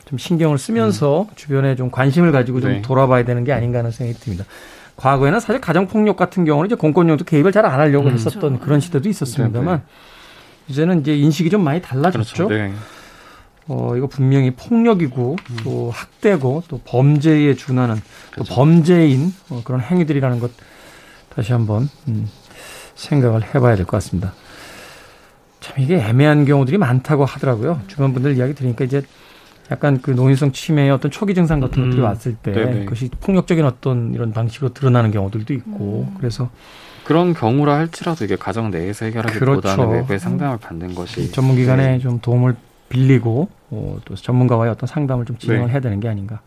좀 0.06 0.18
신경을 0.18 0.58
쓰면서 0.58 1.28
음. 1.30 1.36
주변에 1.36 1.76
좀 1.76 1.92
관심을 1.92 2.32
가지고 2.32 2.62
좀 2.62 2.72
네. 2.72 2.82
돌아봐야 2.82 3.24
되는 3.24 3.44
게 3.44 3.54
아닌가 3.54 3.80
하는 3.80 3.92
생각이 3.92 4.20
듭니다. 4.20 4.46
과거에는 4.96 5.40
사실 5.40 5.62
가정폭력 5.62 6.18
같은 6.18 6.44
경우는 6.44 6.68
이제 6.68 6.76
공권력도 6.76 7.24
개입을 7.26 7.52
잘 7.52 7.66
안 7.66 7.80
하려고 7.80 8.10
음. 8.10 8.14
했었던 8.14 8.42
그렇죠. 8.42 8.60
그런 8.60 8.80
시대도 8.80 9.08
있었습니다만 9.08 9.78
네, 9.78 9.84
네. 9.84 10.74
이제는 10.74 11.02
이제 11.02 11.16
인식이 11.16 11.50
좀 11.50 11.64
많이 11.64 11.82
달라졌죠. 11.82 12.48
그렇죠. 12.48 12.50
네. 12.50 12.74
어, 13.68 13.96
이거 13.96 14.08
분명히 14.08 14.52
폭력이고 14.52 15.36
음. 15.52 15.58
또 15.64 15.92
학대고 15.94 16.64
또 16.68 16.82
범죄에 16.84 17.54
준하는 17.54 17.96
또 17.96 18.02
그렇죠. 18.32 18.56
범죄인 18.56 19.34
어, 19.50 19.62
그런 19.64 19.80
행위들이라는 19.80 20.40
것 20.40 20.52
다시 21.40 21.54
한번 21.54 21.88
음, 22.10 22.28
생각을 22.96 23.44
해봐야 23.56 23.78
될 23.78 23.86
것 23.86 23.92
같습니다. 23.92 24.34
참 25.62 25.80
이게 25.80 25.98
애매한 25.98 26.44
경우들이 26.44 26.78
많다고 26.78 27.24
하더라고요. 27.24 27.80
주변 27.88 28.14
분들 28.14 28.36
이야기 28.36 28.54
들으니까 28.54 28.84
이제 28.84 29.02
약간 29.72 30.02
그 30.02 30.12
노인성 30.12 30.52
치매의 30.52 30.92
어떤 30.92 31.12
초기 31.12 31.34
증상 31.34 31.62
같은 31.62 31.84
것들이 31.84 32.02
음, 32.02 32.04
왔을 32.06 32.36
때 32.36 32.52
네네. 32.52 32.84
그것이 32.86 33.10
폭력적인 33.22 33.64
어떤 33.64 34.14
이런 34.14 34.34
방식으로 34.34 34.74
드러나는 34.74 35.12
경우들도 35.12 35.54
있고 35.54 36.08
음. 36.10 36.16
그래서 36.18 36.50
그런 37.06 37.34
경우라 37.34 37.74
할지라도 37.76 38.26
이게 38.26 38.36
가정 38.36 38.70
내에서 38.72 39.06
해결하기보다는 39.06 39.62
그렇죠. 39.62 39.90
외부의 39.90 40.20
상담을 40.20 40.58
받는 40.58 40.94
것이 40.96 41.32
전문기관에 41.32 41.88
네. 41.88 42.00
좀 42.00 42.20
도움을 42.20 42.56
빌리고 42.90 43.48
어, 43.70 43.98
또 44.04 44.16
전문가와의 44.16 44.72
어떤 44.72 44.88
상담을 44.88 45.24
좀 45.26 45.38
진행을 45.38 45.68
네. 45.68 45.72
해야 45.72 45.80
되는 45.80 46.00
게 46.02 46.10
아닌가. 46.10 46.42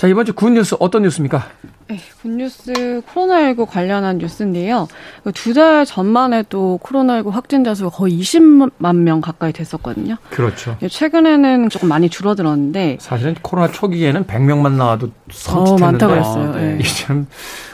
자, 0.00 0.06
이번 0.08 0.24
주 0.24 0.32
굿뉴스 0.32 0.76
어떤 0.80 1.02
뉴스입니까? 1.02 1.46
네, 1.88 1.98
굿뉴스 2.22 2.72
코로나19 3.12 3.66
관련한 3.66 4.16
뉴스인데요. 4.16 4.88
두 5.34 5.52
달 5.52 5.84
전만 5.84 6.32
해도 6.32 6.80
코로나19 6.82 7.28
확진자 7.32 7.74
수가 7.74 7.90
거의 7.90 8.18
20만 8.18 8.96
명 8.96 9.20
가까이 9.20 9.52
됐었거든요. 9.52 10.16
그렇죠. 10.30 10.78
예, 10.80 10.88
최근에는 10.88 11.68
조금 11.68 11.90
많이 11.90 12.08
줄어들었는데 12.08 12.96
사실은 12.98 13.34
코로나 13.42 13.70
초기에는 13.70 14.24
100명만 14.24 14.72
나와도 14.72 15.10
선뜻했는데 15.30 15.84
많다고 15.84 16.14
했어요. 16.16 16.52
네. 16.54 16.78
이제는 16.80 17.26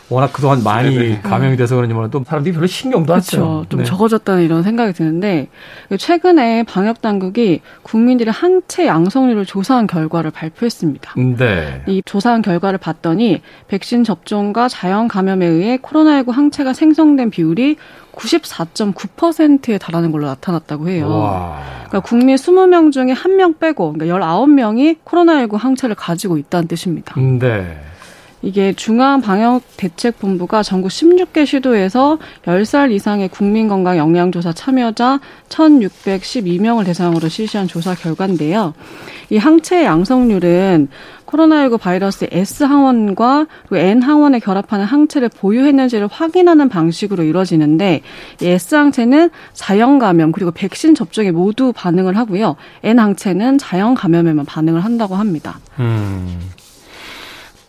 워낙 0.09 0.33
그동안 0.33 0.63
많이 0.63 0.95
네네. 0.95 1.21
감염이 1.23 1.57
돼서 1.57 1.75
그런지 1.75 1.93
몰라도 1.93 2.23
사람들이 2.25 2.55
별로 2.55 2.67
신경도 2.67 3.13
안 3.13 3.21
써요. 3.21 3.67
좀 3.69 3.81
네. 3.81 3.85
적어졌다는 3.85 4.45
이런 4.45 4.63
생각이 4.63 4.93
드는데 4.93 5.49
최근에 5.99 6.63
방역 6.63 7.03
당국이 7.03 7.61
국민들의 7.83 8.33
항체 8.33 8.87
양성률을 8.87 9.47
조사한 9.47 9.89
결과를 9.89 10.31
발표했습니다. 10.31 11.15
네. 11.37 11.83
이 11.89 12.03
조사한 12.05 12.43
결과를 12.43 12.79
봤더니 12.79 13.43
백신 13.67 14.05
접종과 14.05 14.69
자연 14.69 15.09
감염에 15.09 15.45
의해 15.45 15.79
코로나19 15.79 16.31
항체가 16.31 16.73
생성된 16.73 17.31
비율이 17.31 17.77
94.9%에 18.15 19.79
달하는 19.79 20.13
걸로 20.13 20.27
나타났다고 20.27 20.89
해요. 20.89 21.09
와. 21.09 21.61
그러니까 21.89 22.01
국민 22.01 22.37
20명 22.37 22.93
중에 22.93 23.13
1명 23.13 23.59
빼고 23.59 23.93
그러니까 23.93 24.17
19명이 24.17 24.99
코로나19 25.05 25.59
항체를 25.59 25.97
가지고 25.97 26.39
있다는 26.39 26.69
뜻입니다. 26.69 27.15
네. 27.21 27.77
이게 28.43 28.73
중앙방역대책본부가 28.75 30.63
전국 30.63 30.89
16개 30.89 31.47
시도에서 31.47 32.19
10살 32.45 32.93
이상의 32.93 33.29
국민건강 33.29 33.97
영양조사 33.97 34.53
참여자 34.53 35.21
1,612명을 35.49 36.85
대상으로 36.85 37.29
실시한 37.29 37.67
조사 37.67 37.95
결과인데요. 37.95 38.75
이 39.31 39.39
항체 39.39 39.85
양성률은 39.85 40.89
코로나19 41.27 41.81
바이러스 41.81 42.29
S 42.31 42.63
항원과 42.63 43.47
N 43.73 44.03
항원에 44.03 44.39
결합하는 44.39 44.85
항체를 44.85 45.29
보유했는지를 45.29 46.07
확인하는 46.07 46.69
방식으로 46.69 47.25
이루어지는데 47.25 48.03
이 48.41 48.47
S 48.47 48.77
항체는 48.77 49.31
자연 49.55 49.99
감염 49.99 50.31
그리고 50.31 50.53
백신 50.53 50.95
접종에 50.95 51.33
모두 51.33 51.73
반응을 51.75 52.17
하고요. 52.17 52.55
N 52.85 53.01
항체는 53.01 53.59
자연 53.59 53.95
감염에만 53.95 54.45
반응을 54.45 54.85
한다고 54.85 55.17
합니다. 55.17 55.59
음. 55.81 56.39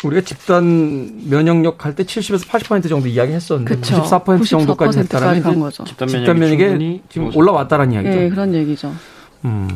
우리가 0.04 0.22
집단 0.22 1.28
면역력 1.30 1.84
할 1.84 1.96
때 1.96 2.04
70에서 2.04 2.48
80% 2.48 2.88
정도 2.88 3.08
이야기했었는데 3.08 3.76
그쵸. 3.76 4.04
94% 4.04 4.48
정도까지 4.48 5.00
됐다면 5.00 5.36
집단, 5.86 6.08
집단 6.08 6.40
면역이 6.40 7.02
지금 7.10 7.36
올라왔다는 7.36 7.92
이야기죠. 7.94 8.16
네, 8.16 8.30
그런 8.30 8.54
얘기죠. 8.54 8.94
음. 9.46 9.70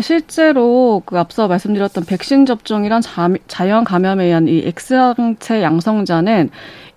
실제로 0.00 1.02
그 1.04 1.18
앞서 1.18 1.48
말씀드렸던 1.48 2.04
백신 2.04 2.46
접종이란 2.46 3.02
자, 3.02 3.28
자연 3.48 3.82
감염에 3.82 4.26
의한 4.26 4.46
이 4.46 4.62
X항체 4.64 5.62
양성자는 5.62 6.50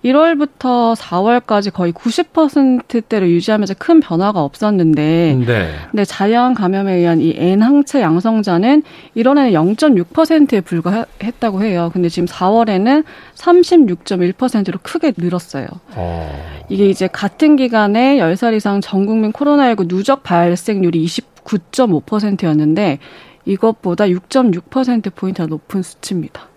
1월부터 0.04 0.94
4월까지 0.94 1.72
거의 1.72 1.92
90%대를 1.92 3.30
유지하면서 3.30 3.74
큰 3.78 4.00
변화가 4.00 4.42
없었는데 4.42 5.38
네. 5.46 5.74
근데 5.90 6.04
자연 6.04 6.54
감염에 6.54 6.94
의한 6.94 7.20
이 7.20 7.34
N 7.36 7.62
항체 7.62 8.02
양성자는 8.02 8.82
1월에는 9.16 9.76
0.6%에 9.76 10.60
불과했다고 10.60 11.62
해요. 11.62 11.90
근데 11.92 12.08
지금 12.08 12.26
4월에는 12.26 13.04
36.1%로 13.34 14.78
크게 14.82 15.14
늘었어요. 15.16 15.66
어. 15.96 16.64
이게 16.68 16.88
이제 16.88 17.06
같은 17.06 17.56
기간에 17.56 18.18
10살 18.18 18.54
이상 18.54 18.80
전 18.80 19.06
국민 19.06 19.32
코로나19 19.32 19.88
누적 19.88 20.22
발생률이 20.22 21.02
29.5%였는데 21.44 22.98
이것보다 23.44 24.04
6.6%포인트가 24.04 25.46
높은 25.46 25.82
수치입니다. 25.82 26.48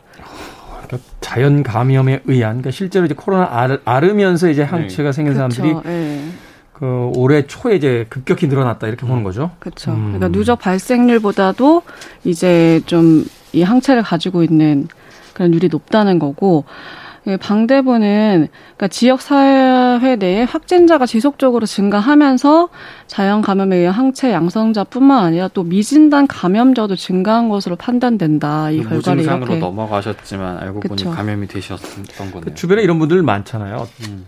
그러니까 0.85 1.09
자연 1.19 1.63
감염에 1.63 2.21
의한 2.25 2.53
그러니까 2.53 2.71
실제로 2.71 3.05
이제 3.05 3.13
코로나 3.13 3.47
알, 3.51 3.79
앓으면서 3.83 4.49
이제 4.49 4.63
항체가 4.63 5.09
네. 5.09 5.11
생긴 5.11 5.33
그렇죠. 5.33 5.55
사람들이 5.55 5.89
네. 5.89 6.29
그 6.71 7.11
올해 7.15 7.45
초에 7.45 7.75
이제 7.75 8.05
급격히 8.09 8.47
늘어났다 8.47 8.87
이렇게 8.87 9.05
보는 9.05 9.23
거죠. 9.23 9.51
그렇죠. 9.59 9.91
음. 9.91 10.13
그러니까 10.13 10.29
누적 10.29 10.59
발생률보다도 10.59 11.83
이제 12.23 12.81
좀 12.85 13.25
이 13.53 13.63
항체를 13.63 14.03
가지고 14.03 14.43
있는 14.43 14.87
그런 15.33 15.51
률이 15.51 15.69
높다는 15.69 16.19
거고 16.19 16.65
예, 16.65 17.06
방대부는 17.35 18.47
그러니까 18.49 18.87
지역 18.87 19.21
사회 19.21 20.15
내에 20.15 20.43
확진자가 20.43 21.05
지속적으로 21.05 21.65
증가하면서 21.65 22.69
자연 23.07 23.41
감염에 23.41 23.75
의한 23.75 23.95
항체 23.95 24.31
양성자뿐만 24.31 25.25
아니라 25.25 25.49
또 25.49 25.63
미진단 25.63 26.27
감염자도 26.27 26.95
증가한 26.95 27.49
것으로 27.49 27.75
판단된다. 27.75 28.71
이 28.71 28.81
결과를 28.83 29.23
이렇게 29.23 29.57
넘어가셨지만 29.57 30.59
알고 30.59 30.79
그쵸. 30.79 31.05
보니 31.05 31.15
감염이 31.15 31.47
되셨던 31.47 32.05
거네요. 32.15 32.41
그 32.41 32.53
주변에 32.53 32.83
이런 32.83 32.99
분들 32.99 33.21
많잖아요. 33.23 33.87
음. 34.07 34.25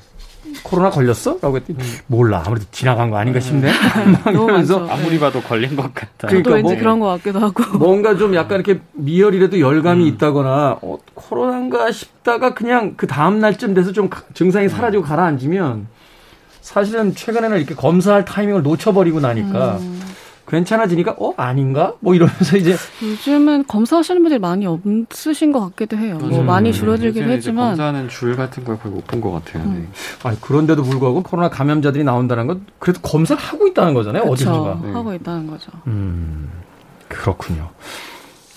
코로나 0.63 0.89
걸렸어? 0.89 1.37
라고 1.41 1.57
했더니 1.57 1.79
음. 1.79 1.97
몰라 2.07 2.43
아무래도 2.45 2.65
지나간 2.71 3.09
거 3.09 3.17
아닌가 3.17 3.39
싶네. 3.39 3.71
그러면서 4.23 4.87
아무리 4.87 5.19
봐도 5.19 5.41
걸린 5.41 5.75
것 5.75 5.93
같다. 5.93 6.27
그러니까 6.27 6.51
왠지 6.51 6.73
뭐, 6.73 6.79
그런 6.79 6.99
것 6.99 7.07
같기도 7.07 7.39
하고. 7.39 7.63
뭔가 7.77 8.15
좀 8.15 8.35
약간 8.35 8.59
이렇게 8.59 8.81
미열이라도 8.93 9.59
열감이 9.59 10.03
음. 10.03 10.07
있다거나 10.07 10.79
어, 10.81 10.97
코로나인가 11.13 11.91
싶다가 11.91 12.53
그냥 12.53 12.93
그 12.97 13.07
다음 13.07 13.39
날쯤 13.39 13.73
돼서 13.73 13.91
좀 13.91 14.09
증상이 14.33 14.67
음. 14.67 14.69
사라지고 14.69 15.03
가라앉으면 15.03 15.87
사실은 16.61 17.15
최근에는 17.15 17.57
이렇게 17.57 17.75
검사할 17.75 18.25
타이밍을 18.25 18.63
놓쳐버리고 18.63 19.19
나니까 19.19 19.77
음. 19.77 20.01
괜찮아지니까 20.49 21.15
어 21.19 21.33
아닌가 21.37 21.93
뭐 21.99 22.15
이러면서 22.15 22.57
이제 22.57 22.75
요즘은 23.01 23.65
검사하시는 23.67 24.21
분들이 24.21 24.39
많이 24.39 24.65
없으신 24.65 25.51
것 25.51 25.59
같기도 25.69 25.97
해요. 25.97 26.17
뭐 26.21 26.43
많이 26.43 26.73
줄어들긴 26.73 27.29
했지만 27.29 27.69
검사하는 27.69 28.09
줄 28.09 28.35
같은 28.35 28.63
걸 28.63 28.77
거의 28.79 28.93
못 28.93 29.05
본 29.07 29.21
것 29.21 29.31
같아요. 29.31 29.63
음. 29.63 29.87
네. 29.91 30.29
아니 30.29 30.39
그런데도 30.41 30.83
불구하고 30.83 31.23
코로나 31.23 31.49
감염자들이 31.49 32.03
나온다는 32.03 32.47
건 32.47 32.65
그래도 32.79 32.99
검사를 33.01 33.41
하고 33.41 33.67
있다는 33.67 33.93
거잖아요. 33.93 34.23
어디선가 34.23 34.79
네. 34.83 34.91
하고 34.91 35.13
있다는 35.13 35.47
거죠. 35.47 35.71
음 35.87 36.49
그렇군요. 37.07 37.69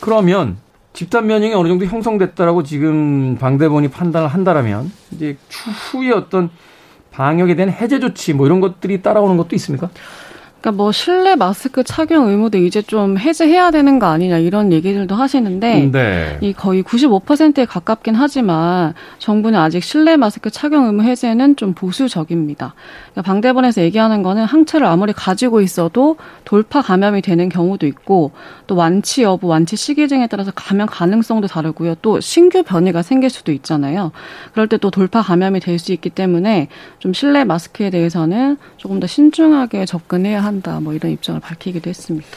그러면 0.00 0.56
집단 0.92 1.26
면역이 1.26 1.54
어느 1.54 1.68
정도 1.68 1.86
형성됐다라고 1.86 2.62
지금 2.64 3.36
방대본이 3.38 3.88
판단을 3.88 4.28
한다라면 4.28 4.92
이제 5.12 5.36
추후에 5.48 6.10
어떤 6.12 6.50
방역에 7.10 7.54
대한 7.54 7.70
해제 7.72 7.98
조치 8.00 8.32
뭐 8.34 8.46
이런 8.46 8.60
것들이 8.60 9.02
따라오는 9.02 9.36
것도 9.36 9.54
있습니까? 9.56 9.88
그러니까 10.62 10.70
뭐 10.76 10.92
실내 10.92 11.34
마스크 11.34 11.82
착용 11.82 12.28
의무도 12.28 12.56
이제 12.58 12.82
좀 12.82 13.18
해제해야 13.18 13.72
되는 13.72 13.98
거 13.98 14.06
아니냐 14.06 14.38
이런 14.38 14.72
얘기들도 14.72 15.12
하시는데 15.12 15.90
네. 15.90 16.38
이 16.40 16.52
거의 16.52 16.84
95%에 16.84 17.64
가깝긴 17.64 18.14
하지만 18.14 18.94
정부는 19.18 19.58
아직 19.58 19.82
실내 19.82 20.16
마스크 20.16 20.50
착용 20.50 20.86
의무 20.86 21.02
해제는 21.02 21.56
좀 21.56 21.74
보수적입니다. 21.74 22.74
그러니까 23.10 23.22
방대본에서 23.22 23.82
얘기하는 23.82 24.22
거는 24.22 24.44
항체를 24.44 24.86
아무리 24.86 25.12
가지고 25.12 25.62
있어도 25.62 26.16
돌파 26.44 26.80
감염이 26.80 27.22
되는 27.22 27.48
경우도 27.48 27.88
있고 27.88 28.30
또 28.68 28.76
완치 28.76 29.24
여부, 29.24 29.48
완치 29.48 29.74
시기 29.74 30.06
등에 30.06 30.28
따라서 30.28 30.52
감염 30.54 30.86
가능성도 30.86 31.48
다르고요. 31.48 31.96
또 32.02 32.20
신규 32.20 32.62
변이가 32.62 33.02
생길 33.02 33.30
수도 33.30 33.50
있잖아요. 33.50 34.12
그럴 34.52 34.68
때 34.68 34.76
또 34.82 34.90
돌파 34.90 35.22
감염이 35.22 35.58
될 35.60 35.72
수 35.78 35.92
있기 35.92 36.10
때문에 36.10 36.68
좀 36.98 37.12
실내 37.12 37.44
마스크에 37.44 37.90
대해서는 37.90 38.58
조금 38.76 39.00
더 39.00 39.06
신중하게 39.08 39.86
접근해야 39.86 40.38
한다. 40.44 40.51
한다. 40.52 40.80
뭐 40.80 40.92
이런 40.92 41.12
입장을 41.12 41.40
밝히기도 41.40 41.88
했습니다. 41.88 42.28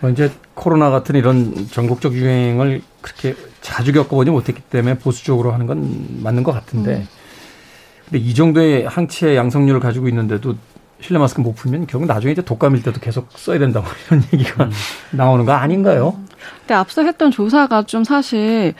뭐 0.00 0.10
이제 0.10 0.30
코로나 0.54 0.90
같은 0.90 1.16
이런 1.16 1.66
전국적 1.68 2.14
유행을 2.14 2.82
그렇게 3.00 3.34
자주 3.60 3.92
겪어보지 3.92 4.30
못했기 4.30 4.62
때문에 4.62 4.98
보수적으로 4.98 5.52
하는 5.52 5.66
건 5.66 6.22
맞는 6.22 6.42
것 6.42 6.52
같은데, 6.52 6.96
음. 6.96 7.08
근데 8.04 8.18
이 8.18 8.34
정도의 8.34 8.86
항체 8.86 9.36
양성률을 9.36 9.80
가지고 9.80 10.08
있는데도 10.08 10.56
실내 11.00 11.18
마스크 11.18 11.40
못 11.40 11.54
풀면 11.54 11.86
결국 11.86 12.06
나중에 12.06 12.32
이제 12.32 12.42
독감일 12.42 12.82
때도 12.82 13.00
계속 13.00 13.28
써야 13.32 13.58
된다고 13.58 13.86
이런 14.08 14.22
얘기가 14.32 14.64
음. 14.64 14.70
나오는 15.12 15.44
거 15.44 15.52
아닌가요? 15.52 16.18
근데 16.60 16.74
앞서 16.74 17.02
했던 17.02 17.30
조사가 17.30 17.84
좀 17.84 18.04
사실 18.04 18.74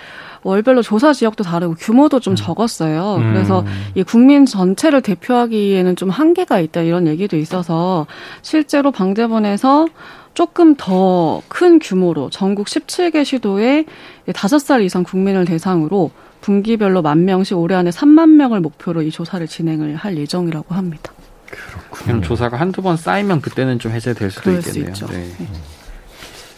월별로 0.44 0.82
조사 0.82 1.12
지역도 1.12 1.42
다르고 1.42 1.74
규모도 1.74 2.20
좀 2.20 2.34
음. 2.34 2.36
적었어요. 2.36 3.16
음. 3.16 3.32
그래서 3.32 3.64
이 3.94 4.02
국민 4.02 4.46
전체를 4.46 5.00
대표하기에는 5.02 5.96
좀 5.96 6.10
한계가 6.10 6.60
있다 6.60 6.82
이런 6.82 7.06
얘기도 7.06 7.36
있어서 7.36 8.06
실제로 8.42 8.92
방대본에서 8.92 9.86
조금 10.34 10.74
더 10.76 11.42
큰 11.48 11.78
규모로 11.78 12.30
전국 12.30 12.66
17개 12.66 13.24
시도에 13.24 13.84
5살 14.28 14.82
이상 14.84 15.02
국민을 15.02 15.44
대상으로 15.44 16.10
분기별로 16.40 17.00
만 17.00 17.24
명씩 17.24 17.56
올해 17.56 17.74
안에 17.74 17.90
3만 17.90 18.30
명을 18.30 18.60
목표로 18.60 19.02
이 19.02 19.10
조사를 19.10 19.46
진행을 19.46 19.96
할 19.96 20.16
예정이라고 20.18 20.74
합니다. 20.74 21.12
그렇군요. 21.48 22.20
조사가 22.20 22.58
한두 22.58 22.82
번 22.82 22.96
쌓이면 22.96 23.40
그때는 23.40 23.78
좀 23.78 23.92
해제될 23.92 24.30
수도 24.30 24.50
있겠네요. 24.50 24.94
수 24.94 25.06
네. 25.06 25.32
네. 25.38 25.48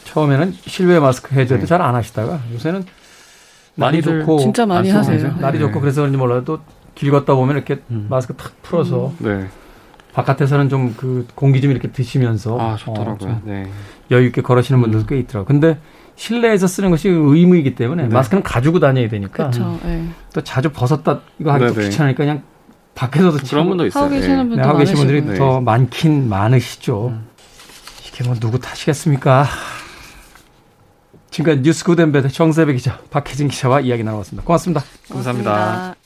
처음에는 0.04 0.54
실외 0.66 0.98
마스크 0.98 1.34
해제도 1.34 1.60
네. 1.60 1.66
잘안 1.66 1.94
하시다가 1.94 2.40
요새는 2.54 2.84
날이 3.76 4.02
좋고 4.02 4.38
진짜 4.38 4.66
많이 4.66 4.90
하세요. 4.90 5.34
날이 5.38 5.58
좋고 5.58 5.74
네. 5.74 5.80
그래서 5.80 6.00
그런지 6.00 6.18
몰라도 6.18 6.60
길 6.94 7.10
걷다 7.10 7.34
보면 7.34 7.56
이렇게 7.56 7.82
음. 7.90 8.06
마스크 8.10 8.34
탁 8.34 8.52
풀어서 8.62 9.12
음. 9.20 9.24
네. 9.24 9.46
바깥에서는 10.14 10.68
좀 10.70 10.94
그 10.96 11.26
공기 11.34 11.60
좀 11.60 11.70
이렇게 11.70 11.88
드시면서 11.92 12.58
아, 12.58 12.76
좋더라고요. 12.76 13.30
어, 13.30 13.42
네. 13.44 13.68
여유 14.10 14.26
있게 14.26 14.40
걸으시는 14.40 14.80
분들도 14.80 15.04
음. 15.04 15.06
꽤 15.08 15.18
있더라고요. 15.18 15.44
근데 15.46 15.78
실내에서 16.14 16.66
쓰는 16.66 16.90
것이 16.90 17.08
의무이기 17.10 17.74
때문에 17.74 18.04
네. 18.04 18.08
마스크는 18.08 18.42
가지고 18.42 18.80
다녀야 18.80 19.08
되니까 19.08 19.50
그쵸, 19.50 19.78
네. 19.84 20.08
또 20.32 20.40
자주 20.40 20.70
벗었다 20.72 21.20
이거 21.38 21.52
하기 21.52 21.66
또 21.66 21.74
귀찮으니까 21.74 22.16
그냥 22.16 22.42
밖에서도 22.94 23.36
그런 23.46 23.68
분도 23.68 23.84
있어요. 23.86 24.04
하고 24.04 24.14
계시는 24.14 24.38
분들 24.48 24.56
네, 24.56 24.62
하고 24.66 24.78
계신 24.78 24.96
분들이 24.96 25.36
더 25.36 25.60
많긴 25.60 26.30
많으시죠. 26.30 27.08
음. 27.08 27.26
이게 28.08 28.24
뭐 28.24 28.34
누구 28.36 28.58
탓이겠습니까? 28.58 29.44
지금까지 31.30 31.62
뉴스 31.62 31.84
구덴베드 31.84 32.28
정세배 32.30 32.72
기자, 32.74 32.98
박혜진 33.10 33.48
기자와 33.48 33.80
이야기 33.80 34.02
나눠봤습니다. 34.02 34.46
고맙습니다. 34.46 34.82
감사합니다. 35.08 35.50
고맙습니다. 35.52 35.96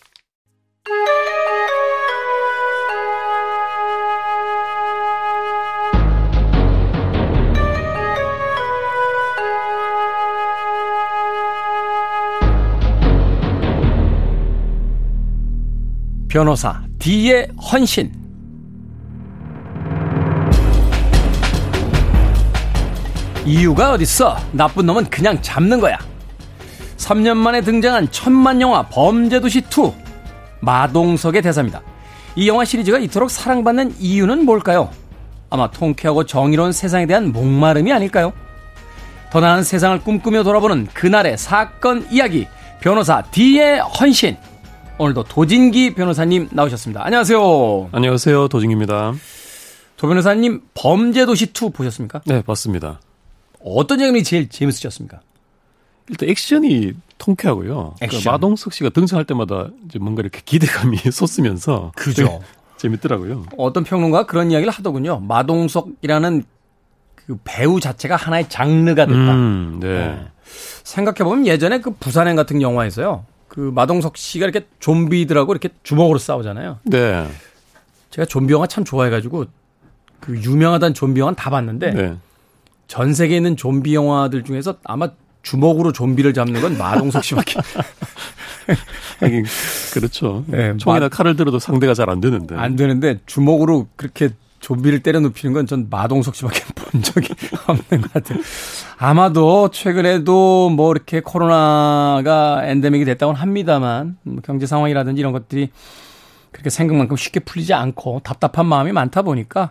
변호사 16.29 16.81
D의 17.01 17.49
헌신 17.73 18.13
이유가 23.47 23.93
어딨어? 23.93 24.37
나쁜 24.53 24.87
놈은 24.87 25.07
그냥 25.11 25.41
잡는 25.41 25.81
거야. 25.81 25.99
3년 26.97 27.37
만에 27.37 27.63
등장한 27.63 28.11
천만 28.11 28.61
영화 28.61 28.83
범죄도시 28.83 29.61
2 29.71 29.93
마동석의 30.61 31.43
대사입니다. 31.43 31.83
이 32.37 32.47
영화 32.49 32.65
시리즈가 32.65 32.99
이토록 32.99 33.31
사랑받는 33.31 33.95
이유는 33.99 34.45
뭘까요? 34.45 34.91
아마 35.49 35.71
통쾌하고 35.71 36.27
정의로운 36.27 36.73
세상에 36.73 37.07
대한 37.07 37.33
목마름이 37.33 37.93
아닐까요? 37.93 38.33
더 39.31 39.41
나은 39.41 39.63
세상을 39.63 40.01
꿈꾸며 40.01 40.43
돌아보는 40.43 40.89
그날의 40.93 41.39
사건 41.39 42.07
이야기 42.11 42.47
변호사 42.81 43.23
D의 43.23 43.81
헌신 43.81 44.37
오늘도 44.99 45.25
도진기 45.25 45.95
변호사님 45.95 46.51
나오셨습니다. 46.53 47.05
안녕하세요. 47.05 47.89
안녕하세요. 47.93 48.49
도진기입니다. 48.49 49.15
도 49.97 50.09
변호사님 50.09 50.61
범죄도시 50.75 51.53
2 51.55 51.71
보셨습니까? 51.71 52.21
네, 52.27 52.43
봤습니다. 52.43 53.01
어떤 53.65 53.99
장면이 53.99 54.25
제일 54.25 54.49
재밌으셨습니까? 54.49 55.21
일단 56.09 56.29
액션이 56.29 56.95
통쾌하고요. 57.19 57.95
그 57.99 58.05
액션. 58.05 58.21
그 58.23 58.29
마동석 58.29 58.73
씨가 58.73 58.91
등장할 58.91 59.25
때마다 59.25 59.69
이제 59.87 59.99
뭔가 59.99 60.23
이렇게 60.23 60.41
기대감이 60.45 60.97
솟으면서 61.13 61.93
그죠. 61.97 62.41
재밌더라고요. 62.79 63.45
어떤 63.59 63.85
평론가 63.85 64.25
그런 64.25 64.51
이야기를 64.51 64.73
하더군요. 64.73 65.21
마동석이라는 65.21 66.45
그 67.15 67.39
배우 67.45 67.79
자체가 67.79 68.17
하나의 68.17 68.49
장르가 68.49 69.07
됐다. 69.07 69.35
음, 69.35 69.79
네. 69.81 69.89
네. 69.89 70.27
생각해 70.83 71.19
보면 71.19 71.47
예전에 71.47 71.81
그 71.81 71.91
부산행 71.93 72.37
같은 72.37 72.63
영화에서요. 72.63 73.25
그 73.49 73.61
마동석 73.75 74.17
씨가 74.17 74.47
이렇게 74.47 74.67
좀비들하고 74.79 75.53
이렇게 75.53 75.69
주먹으로 75.83 76.19
싸우잖아요. 76.19 76.79
네. 76.85 77.27
제가 78.11 78.27
좀비 78.27 78.53
영화 78.53 78.67
참 78.67 78.85
좋아해가지고 78.85 79.45
그 80.21 80.41
유명하다는 80.41 80.95
좀비 80.95 81.21
영화 81.21 81.33
다 81.35 81.51
봤는데 81.51 81.93
네. 81.93 82.17
전 82.91 83.15
세계에 83.15 83.37
있는 83.37 83.57
좀비 83.57 83.95
영화들 83.95 84.43
중에서 84.43 84.75
아마 84.83 85.11
주먹으로 85.43 85.93
좀비를 85.93 86.35
잡는 86.35 86.61
건 86.61 86.77
마동석 86.77 87.23
씨밖에. 87.23 87.61
하긴 89.21 89.45
그렇죠. 89.95 90.43
네, 90.49 90.77
총이나 90.77 91.05
마... 91.07 91.09
칼을 91.09 91.37
들어도 91.37 91.61
상대가 91.61 91.95
잘 91.95 92.11
안 92.11 92.21
되는데. 92.21 92.57
안 92.57 92.75
되는데 92.75 93.21
주먹으로 93.27 93.87
그렇게 93.95 94.31
좀비를 94.59 95.05
때려 95.05 95.21
눕히는 95.21 95.53
건 95.55 95.67
전 95.67 95.87
마동석 95.89 96.35
씨밖에 96.35 96.65
본 96.75 97.01
적이 97.01 97.29
없는 97.69 98.01
것 98.03 98.13
같아요. 98.13 98.41
아마도 98.99 99.71
최근에도 99.71 100.71
뭐 100.71 100.91
이렇게 100.91 101.21
코로나가 101.21 102.63
엔데믹이 102.67 103.05
됐다고는 103.05 103.41
합니다만 103.41 104.19
뭐 104.25 104.39
경제 104.45 104.67
상황이라든지 104.67 105.21
이런 105.21 105.33
것들이 105.33 105.71
그렇게 106.51 106.71
생각만큼 106.71 107.17
쉽게 107.17 107.39
풀리지 107.39 107.73
않고 107.73 108.23
답답한 108.25 108.67
마음이 108.67 108.91
많다 108.91 109.23
보니까 109.23 109.71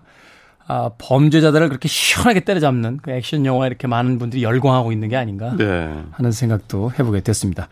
아, 0.72 0.92
범죄자들을 1.00 1.68
그렇게 1.68 1.88
시원하게 1.90 2.42
때려잡는 2.42 3.00
그 3.02 3.10
액션 3.12 3.44
영화에 3.44 3.68
이렇게 3.68 3.88
많은 3.88 4.20
분들이 4.20 4.44
열광하고 4.44 4.92
있는 4.92 5.10
게 5.10 5.18
아닌가 5.18 5.56
네. 5.58 6.04
하는 6.12 6.32
생각도 6.32 6.92
해보게 6.98 7.22
됐습니다. 7.22 7.68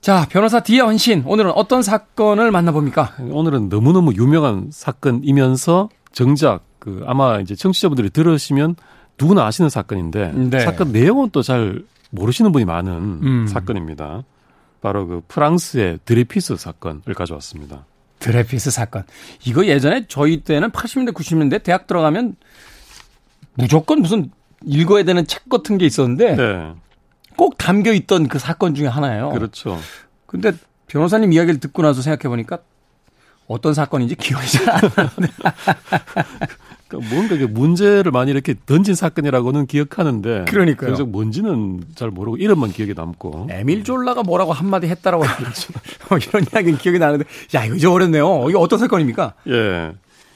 자, 0.00 0.26
변호사 0.30 0.60
디에 0.60 0.80
헌신. 0.80 1.24
오늘은 1.26 1.50
어떤 1.52 1.82
사건을 1.82 2.50
만나봅니까? 2.50 3.16
오늘은 3.30 3.68
너무너무 3.68 4.14
유명한 4.14 4.68
사건이면서 4.72 5.90
정작 6.12 6.62
그 6.78 7.02
아마 7.06 7.38
이제 7.40 7.54
청취자분들이 7.54 8.10
들으시면 8.10 8.76
누구나 9.20 9.44
아시는 9.46 9.68
사건인데 9.68 10.32
네. 10.32 10.60
사건 10.60 10.92
내용은 10.92 11.28
또 11.30 11.42
잘 11.42 11.82
모르시는 12.10 12.52
분이 12.52 12.64
많은 12.64 12.92
음. 12.92 13.46
사건입니다. 13.46 14.22
바로 14.80 15.06
그 15.06 15.20
프랑스의 15.28 15.98
드레피스 16.06 16.56
사건을 16.56 17.02
가져왔습니다. 17.14 17.84
드레피스 18.18 18.70
사건. 18.70 19.04
이거 19.44 19.66
예전에 19.66 20.06
저희 20.08 20.40
때는 20.42 20.70
80년대, 20.70 21.12
90년대 21.14 21.62
대학 21.62 21.86
들어가면 21.86 22.36
무조건 23.54 24.00
무슨 24.00 24.30
읽어야 24.64 25.04
되는 25.04 25.26
책 25.26 25.48
같은 25.48 25.78
게 25.78 25.86
있었는데 25.86 26.36
네. 26.36 26.74
꼭 27.36 27.56
담겨 27.58 27.92
있던 27.92 28.28
그 28.28 28.38
사건 28.38 28.74
중에 28.74 28.86
하나예요. 28.88 29.30
그렇죠. 29.30 29.78
근데 30.26 30.52
변호사님 30.88 31.32
이야기를 31.32 31.60
듣고 31.60 31.82
나서 31.82 32.02
생각해 32.02 32.28
보니까 32.28 32.58
어떤 33.46 33.72
사건인지 33.74 34.16
기억이 34.16 34.46
잘 34.50 34.68
안 34.68 34.80
나는데. 34.96 35.32
그러니까 36.88 37.14
뭔가 37.14 37.34
이게 37.34 37.46
문제를 37.46 38.10
많이 38.10 38.30
이렇게 38.30 38.54
던진 38.66 38.94
사건이라고는 38.94 39.66
기억하는데 39.66 40.46
그러니까요. 40.48 40.86
그래서 40.86 41.04
뭔지는 41.04 41.84
잘 41.94 42.10
모르고 42.10 42.38
이름만 42.38 42.70
기억에 42.72 42.94
남고. 42.94 43.48
에밀 43.50 43.84
졸라가 43.84 44.22
뭐라고 44.22 44.52
한마디 44.52 44.88
했다라고 44.88 45.24
그렇죠. 45.36 45.72
이런 46.28 46.46
이야기는 46.52 46.78
기억이 46.78 46.98
나는데 46.98 47.24
야 47.54 47.64
이거 47.64 47.76
잊어버렸네요. 47.76 48.46
이게 48.48 48.58
어떤 48.58 48.78
사건입니까? 48.78 49.34
예. 49.48 49.92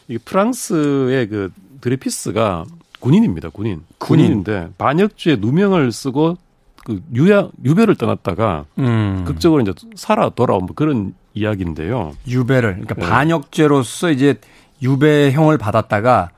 이게 0.09 0.19
프랑스의 0.25 1.29
그 1.29 1.51
드레피스가 1.81 2.67
군인입니다. 3.01 3.49
군인. 3.49 3.83
군인. 3.99 4.27
군인인데 4.27 4.69
반역죄 4.79 5.37
누명을 5.41 5.91
쓰고 5.91 6.37
그 6.85 7.01
유야 7.15 7.49
유배를 7.65 7.95
떠났다가 7.95 8.67
음. 8.79 9.25
극적으로 9.27 9.63
이제 9.63 9.73
살아 9.95 10.29
돌아온 10.29 10.67
뭐 10.67 10.75
그런 10.75 11.15
이야기인데요. 11.35 12.15
유배를 12.29 12.73
그러니까 12.73 12.95
네. 12.97 13.09
반역죄로서 13.09 14.11
이제 14.11 14.35
유배형을 14.83 15.59
받았다가 15.59 16.31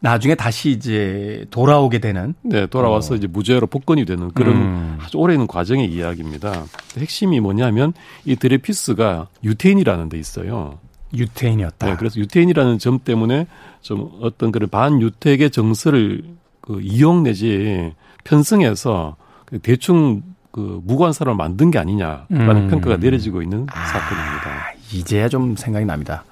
나중에 0.00 0.34
다시 0.34 0.70
이제 0.70 1.44
돌아오게 1.50 1.98
되는. 1.98 2.34
네, 2.42 2.66
돌아와서 2.66 3.14
어. 3.14 3.16
이제 3.16 3.26
무죄로 3.26 3.66
복권이 3.66 4.06
되는 4.06 4.30
그런 4.32 4.56
음. 4.56 4.98
아주 5.00 5.18
오래 5.18 5.34
있는 5.34 5.46
과정의 5.46 5.92
이야기입니다. 5.92 6.64
핵심이 6.98 7.38
뭐냐면 7.40 7.92
이 8.24 8.36
드레퓌스가 8.36 9.28
유태인이라는 9.44 10.08
데 10.08 10.18
있어요. 10.18 10.78
유태인이었다. 11.14 11.86
네, 11.86 11.96
그래서 11.98 12.18
유태인이라는 12.18 12.78
점 12.78 12.98
때문에 12.98 13.46
좀 13.82 14.10
어떤 14.22 14.52
그런 14.52 14.68
반유태주의 14.70 15.50
정서를 15.50 16.24
그 16.60 16.80
이용 16.82 17.22
내지 17.22 17.92
편승해서 18.24 19.16
그 19.44 19.58
대충 19.58 20.22
그 20.52 20.80
무고한 20.84 21.12
사람을 21.12 21.36
만든 21.36 21.70
게 21.70 21.78
아니냐라는 21.78 22.56
음. 22.56 22.68
평가가 22.68 22.96
내려지고 22.96 23.42
있는 23.42 23.66
아, 23.70 23.86
사건입니다. 23.86 24.72
이제야 24.92 25.28
좀 25.28 25.56
생각이 25.56 25.84
납니다. 25.84 26.24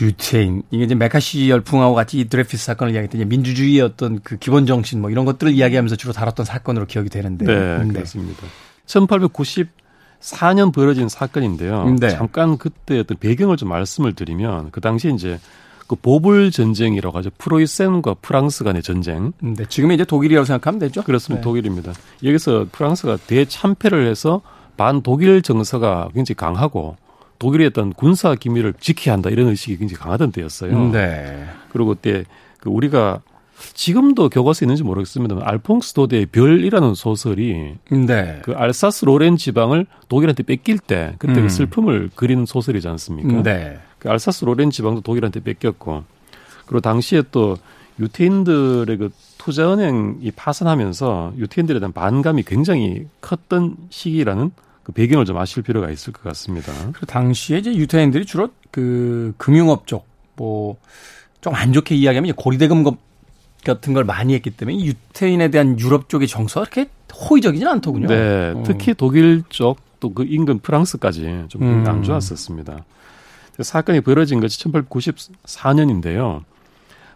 유태인 0.00 0.62
이게 0.70 0.84
이제 0.84 0.94
매카시 0.94 1.50
열풍하고 1.50 1.94
같이 1.94 2.18
이 2.20 2.28
드레퓌스 2.28 2.64
사건을 2.64 2.94
이야기했던 2.94 3.28
민주주의의 3.28 3.80
어떤 3.82 4.20
그 4.22 4.36
기본 4.38 4.66
정신 4.66 5.00
뭐 5.00 5.10
이런 5.10 5.24
것들을 5.24 5.52
이야기하면서 5.52 5.96
주로 5.96 6.12
다뤘던 6.12 6.46
사건으로 6.46 6.86
기억이 6.86 7.08
되는데. 7.08 7.44
네, 7.44 7.78
네. 7.84 7.92
그렇습니다. 7.92 8.42
1894년 8.86 10.72
벌어진 10.72 11.08
사건인데요. 11.08 11.96
네. 11.98 12.10
잠깐 12.10 12.58
그때 12.58 12.98
어떤 12.98 13.16
배경을 13.18 13.56
좀 13.56 13.68
말씀을 13.68 14.14
드리면 14.14 14.70
그 14.70 14.80
당시에 14.80 15.12
이제 15.12 15.38
그 15.86 15.96
보불 15.96 16.52
전쟁이라고 16.52 17.18
하죠. 17.18 17.30
프로이센과 17.36 18.14
프랑스 18.22 18.62
간의 18.62 18.82
전쟁. 18.82 19.32
네, 19.40 19.64
지금은 19.68 19.96
이제 19.96 20.04
독일이라고 20.04 20.44
생각하면 20.44 20.78
되죠. 20.78 21.02
그렇습니다. 21.02 21.40
네. 21.40 21.44
독일입니다. 21.44 21.92
여기서 22.22 22.66
프랑스가 22.70 23.16
대참패를 23.26 24.06
해서 24.06 24.40
반 24.76 25.02
독일 25.02 25.42
정서가 25.42 26.10
굉장히 26.14 26.36
강하고 26.36 26.96
독일의 27.40 27.68
어떤 27.68 27.92
군사 27.92 28.36
기밀을 28.36 28.74
지켜야 28.78 29.14
한다 29.14 29.30
이런 29.30 29.48
의식이 29.48 29.78
굉장히 29.78 29.98
강하던 29.98 30.30
때였어요. 30.30 30.90
네. 30.92 31.46
그리고 31.70 31.88
그때 31.88 32.24
그 32.58 32.68
우리가 32.70 33.22
지금도 33.74 34.28
교과서에 34.28 34.66
있는지 34.66 34.82
모르겠습니다만 34.84 35.44
알퐁스 35.46 35.94
도데의 35.94 36.26
별이라는 36.26 36.94
소설이 36.94 37.74
네. 37.90 38.40
그 38.42 38.52
알사스 38.52 39.06
로렌 39.06 39.36
지방을 39.36 39.86
독일한테 40.08 40.42
뺏길 40.42 40.78
때 40.78 41.14
그때 41.18 41.32
그 41.32 41.38
음. 41.40 41.42
그 41.44 41.48
슬픔을 41.48 42.10
그리는 42.14 42.46
소설이지 42.46 42.86
않습니까? 42.88 43.42
네. 43.42 43.78
그 43.98 44.10
알사스 44.10 44.44
로렌 44.44 44.70
지방도 44.70 45.00
독일한테 45.00 45.40
뺏겼고 45.40 46.04
그리고 46.66 46.80
당시에 46.80 47.22
또 47.32 47.56
유태인들의 47.98 48.96
그 48.98 49.10
투자은행이 49.38 50.30
파산하면서 50.32 51.34
유태인들에 51.38 51.80
대한 51.80 51.92
반감이 51.92 52.42
굉장히 52.42 53.06
컸던 53.20 53.76
시기라는 53.88 54.50
그 54.82 54.92
배경을 54.92 55.24
좀 55.24 55.36
아실 55.38 55.62
필요가 55.62 55.90
있을 55.90 56.12
것 56.12 56.22
같습니다. 56.24 56.72
그 56.92 57.06
당시에 57.06 57.58
이제 57.58 57.74
유태인들이 57.74 58.24
주로 58.26 58.48
그 58.70 59.34
금융업 59.36 59.86
쪽, 59.86 60.06
뭐, 60.36 60.76
좀 61.40 61.54
안 61.54 61.72
좋게 61.72 61.94
이야기하면 61.94 62.34
고리대금 62.34 62.84
같은 63.64 63.92
걸 63.92 64.04
많이 64.04 64.34
했기 64.34 64.50
때문에 64.50 64.78
유태인에 64.84 65.48
대한 65.48 65.78
유럽 65.78 66.08
쪽의 66.08 66.28
정서가 66.28 66.66
그렇게 66.70 66.90
호의적이지는 67.14 67.70
않더군요. 67.72 68.06
네, 68.08 68.52
어. 68.56 68.62
특히 68.66 68.94
독일 68.94 69.42
쪽 69.48 69.78
또 70.00 70.14
그 70.14 70.24
인근 70.26 70.58
프랑스까지 70.60 71.44
좀안 71.48 71.86
음. 71.86 72.02
좋았었습니다. 72.02 72.84
사건이 73.60 74.00
벌어진 74.00 74.40
것이 74.40 74.58
1894년인데요. 74.64 76.42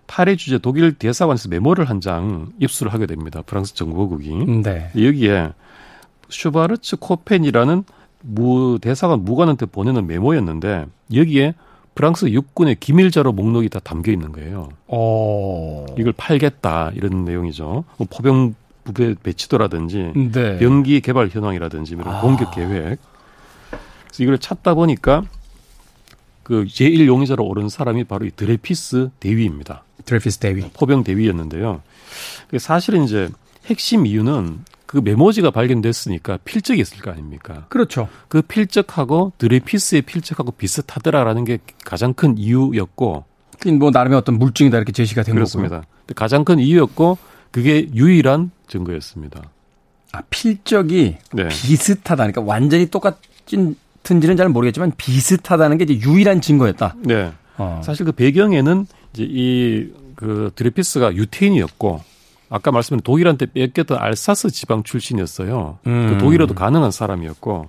파리 0.07 0.37
주재 0.37 0.59
독일 0.59 0.93
대사관에서 0.93 1.49
메모를 1.49 1.87
한 1.89 2.01
장 2.01 2.53
입수를 2.61 2.93
하게 2.93 3.07
됩니다. 3.07 3.41
프랑스 3.41 3.75
정보국이. 3.75 4.35
네. 4.63 4.91
여기에 4.95 5.53
슈바르츠 6.29 6.97
코펜이라는 6.97 7.85
무 8.23 8.79
대사관 8.81 9.21
무관한테 9.25 9.67
보내는 9.67 10.07
메모였는데 10.07 10.87
여기에 11.15 11.55
프랑스 11.95 12.27
육군의 12.27 12.77
기밀 12.81 13.11
자료 13.11 13.33
목록이 13.33 13.69
다 13.69 13.81
담겨 13.81 14.11
있는 14.11 14.33
거예요. 14.33 14.71
어. 14.89 15.87
이걸 15.99 16.13
팔겠다 16.17 16.93
이런 16.95 17.25
내용이죠. 17.25 17.85
뭐 17.97 18.07
포병 18.11 18.55
부대 18.85 19.15
배치도라든지 19.23 20.13
네. 20.33 20.59
병기 20.59 21.01
개발 21.01 21.29
현황이라든지 21.29 21.95
이런 21.95 22.09
아. 22.09 22.21
공격 22.21 22.55
계획. 22.55 22.99
그래서 24.09 24.23
이걸 24.23 24.39
찾다 24.39 24.75
보니까 24.75 25.23
그 26.43 26.65
제1 26.65 27.07
용의자로 27.07 27.45
오른 27.45 27.69
사람이 27.69 28.05
바로 28.05 28.27
이 28.27 28.31
드레퓌스 28.31 29.11
대위입니다. 29.21 29.85
드레퓌스 30.05 30.39
대위. 30.39 30.63
포병 30.75 31.05
대위였는데요. 31.05 31.81
사실은 32.59 33.05
이제 33.05 33.31
핵심 33.67 34.05
이유는 34.07 34.65
그 34.95 35.01
메모지가 35.01 35.51
발견됐으니까 35.51 36.39
필적이 36.45 36.83
있을 36.83 37.01
거 37.01 37.11
아닙니까? 37.11 37.67
그렇죠. 37.69 38.09
그 38.29 38.43
필적하고 38.43 39.33
드레퓌스의 39.39 40.03
필적하고 40.03 40.53
비슷하더라라는 40.53 41.45
게 41.45 41.59
가장 41.85 42.15
큰 42.15 42.39
이유였고. 42.39 43.25
뭐 43.81 43.91
나름의 43.91 44.17
어떤 44.17 44.39
물증이다 44.39 44.77
이렇게 44.77 44.93
제시가 44.93 45.25
된 45.25 45.35
그렇습니다. 45.35 45.81
거고요. 45.81 46.15
가장 46.15 46.45
큰 46.45 46.61
이유였고 46.61 47.19
그게 47.51 47.89
유일한 47.93 48.53
증거였습니다. 48.69 49.43
아 50.13 50.21
필적이 50.31 51.17
네. 51.33 51.49
비슷하다. 51.49 52.17
그러니까 52.29 52.43
완전히 52.43 52.87
똑같은지는 52.87 54.37
잘 54.37 54.49
모르겠지만 54.49 54.93
비슷하다는 54.97 55.79
게 55.79 55.85
이제 55.85 55.99
유일한 56.09 56.41
증거였다. 56.41 56.95
네. 57.01 57.33
어. 57.57 57.81
사실 57.85 58.07
그 58.07 58.13
배경에는 58.13 58.87
이제 59.13 59.27
이 59.29 60.05
그 60.15 60.53
드레피스가 60.55 61.15
유태인이었고 61.17 62.01
아까 62.51 62.71
말씀드린 62.71 63.03
독일한테 63.03 63.47
뺏겼던 63.47 63.99
알사스 63.99 64.51
지방 64.51 64.83
출신이었어요. 64.83 65.79
그 65.83 65.91
음. 65.91 66.09
그 66.11 66.19
독일어도 66.19 66.55
가능한 66.55 66.91
사람이었고 66.91 67.69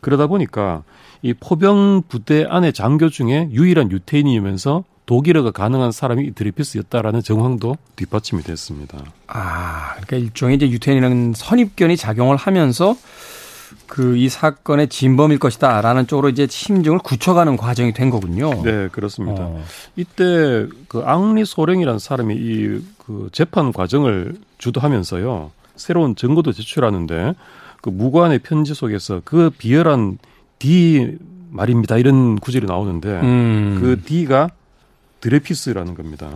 그러다 0.00 0.26
보니까 0.26 0.82
이 1.22 1.34
포병 1.34 2.04
부대 2.08 2.44
안에 2.48 2.72
장교 2.72 3.08
중에 3.08 3.48
유일한 3.52 3.90
유태인이면서 3.90 4.84
독일어가 5.06 5.50
가능한 5.50 5.90
사람이 5.90 6.34
드리피스였다라는 6.34 7.22
정황도 7.22 7.76
뒷받침이 7.96 8.42
됐습니다. 8.42 8.98
아, 9.26 9.94
그러니까 9.94 10.16
일종의 10.16 10.56
이제 10.56 10.70
유태인이라는 10.70 11.32
선입견이 11.34 11.96
작용을 11.96 12.36
하면서 12.36 12.96
그 13.86 14.16
이 14.16 14.28
사건의 14.28 14.88
진범일 14.88 15.38
것이다라는 15.38 16.06
쪽으로 16.06 16.28
이제 16.28 16.46
심증을 16.48 16.98
굳혀가는 16.98 17.56
과정이 17.56 17.92
된 17.92 18.10
거군요. 18.10 18.62
네, 18.62 18.88
그렇습니다. 18.88 19.42
어. 19.42 19.64
이때 19.96 20.66
그 20.88 21.02
앙리 21.04 21.44
소령이라는 21.44 21.98
사람이 21.98 22.34
이 22.36 22.80
그 23.10 23.28
재판 23.32 23.72
과정을 23.72 24.36
주도하면서요. 24.58 25.50
새로운 25.74 26.14
증거도 26.14 26.52
제출하는데 26.52 27.34
그 27.82 27.90
무관의 27.90 28.38
편지 28.38 28.72
속에서 28.72 29.20
그 29.24 29.50
비열한 29.50 30.18
D 30.60 31.18
말입니다. 31.50 31.98
이런 31.98 32.38
구절이 32.38 32.66
나오는데 32.66 33.08
음. 33.20 33.78
그 33.80 34.00
D가 34.04 34.50
드레피스라는 35.20 35.94
겁니다. 35.94 36.30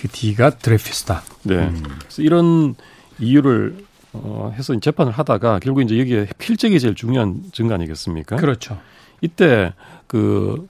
그 0.00 0.08
D가 0.08 0.50
드레피스다. 0.50 1.22
네. 1.42 1.56
음. 1.56 1.82
그래서 1.98 2.22
이런 2.22 2.74
이유를 3.18 3.84
어, 4.14 4.54
해서 4.56 4.78
재판을 4.80 5.12
하다가 5.12 5.58
결국 5.58 5.82
이제 5.82 5.98
여기에 5.98 6.28
필적이 6.38 6.80
제일 6.80 6.94
중요한 6.94 7.42
증거 7.52 7.74
아니겠습니까? 7.74 8.36
그렇죠. 8.36 8.80
이때 9.20 9.74
그, 10.06 10.66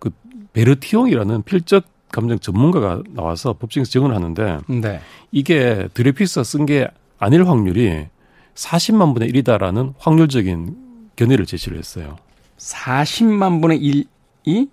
그 0.00 0.10
베르티옹이라는 0.54 1.44
필적 1.44 1.84
감정 2.16 2.38
전문가가 2.38 3.02
나와서 3.10 3.52
법정에서 3.52 3.90
증언을 3.90 4.16
하는데 4.16 4.58
네. 4.68 5.00
이게 5.32 5.88
드레피스가 5.92 6.44
쓴 6.44 6.64
게 6.64 6.88
아닐 7.18 7.46
확률이 7.46 8.06
40만 8.54 9.12
분의 9.14 9.30
1이다라는 9.32 9.92
확률적인 9.98 10.74
견해를 11.14 11.44
제시를 11.44 11.76
했어요. 11.78 12.16
40만 12.56 13.60
분의 13.60 14.06
1이 14.46 14.68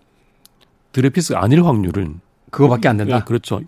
드레피스가 0.93 1.43
아닐 1.43 1.65
확률은 1.65 2.21
그거밖에 2.49 2.87
안 2.87 2.95
된다. 2.97 3.19
네, 3.19 3.23
그렇죠. 3.25 3.59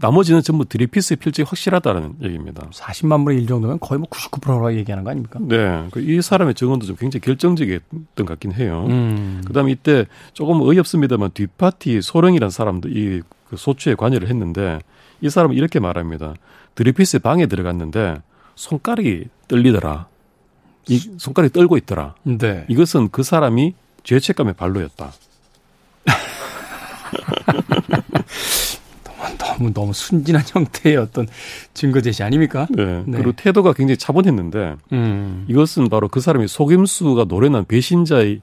나머지는 0.00 0.40
전부 0.42 0.64
드리피스의 0.64 1.18
필적이 1.18 1.46
확실하다는 1.48 2.16
얘기입니다. 2.22 2.66
40만 2.72 3.24
분의 3.24 3.42
1 3.42 3.46
정도면 3.46 3.78
거의 3.80 3.98
뭐 3.98 4.08
99%라고 4.08 4.74
얘기하는 4.74 5.04
거 5.04 5.10
아닙니까? 5.10 5.38
네. 5.42 5.86
그이 5.90 6.22
사람의 6.22 6.54
증언도 6.54 6.86
좀 6.86 6.96
굉장히 6.96 7.20
결정적이었던 7.20 8.16
것 8.16 8.26
같긴 8.26 8.52
해요. 8.52 8.86
음. 8.88 9.42
그 9.46 9.52
다음에 9.52 9.72
이때 9.72 10.06
조금 10.32 10.62
어이없습니다만 10.62 11.32
뒷파티 11.34 12.00
소령이라는 12.00 12.50
사람도 12.50 12.88
이그 12.88 13.56
소추에 13.56 13.94
관여를 13.94 14.28
했는데 14.28 14.80
이 15.20 15.28
사람은 15.28 15.54
이렇게 15.54 15.80
말합니다. 15.80 16.34
드리피스 16.76 17.18
방에 17.18 17.44
들어갔는데 17.46 18.22
손가락이 18.54 19.26
떨리더라. 19.48 20.06
이 20.88 20.98
손가락이 21.18 21.52
떨고 21.52 21.76
있더라. 21.76 22.14
네. 22.22 22.64
이것은 22.68 23.10
그 23.10 23.22
사람이 23.22 23.74
죄책감의 24.04 24.54
발로였다. 24.54 25.12
너무 29.60 29.72
너무 29.72 29.92
순진한 29.92 30.42
형태의 30.48 30.96
어떤 30.96 31.28
증거 31.74 32.00
제시 32.00 32.22
아닙니까? 32.22 32.66
네. 32.70 33.04
네. 33.06 33.18
그리고 33.18 33.32
태도가 33.32 33.74
굉장히 33.74 33.98
차분했는데 33.98 34.76
음. 34.92 35.44
이것은 35.48 35.88
바로 35.88 36.08
그 36.08 36.20
사람이 36.20 36.48
속임수가 36.48 37.26
노련한 37.28 37.66
배신자의 37.66 38.40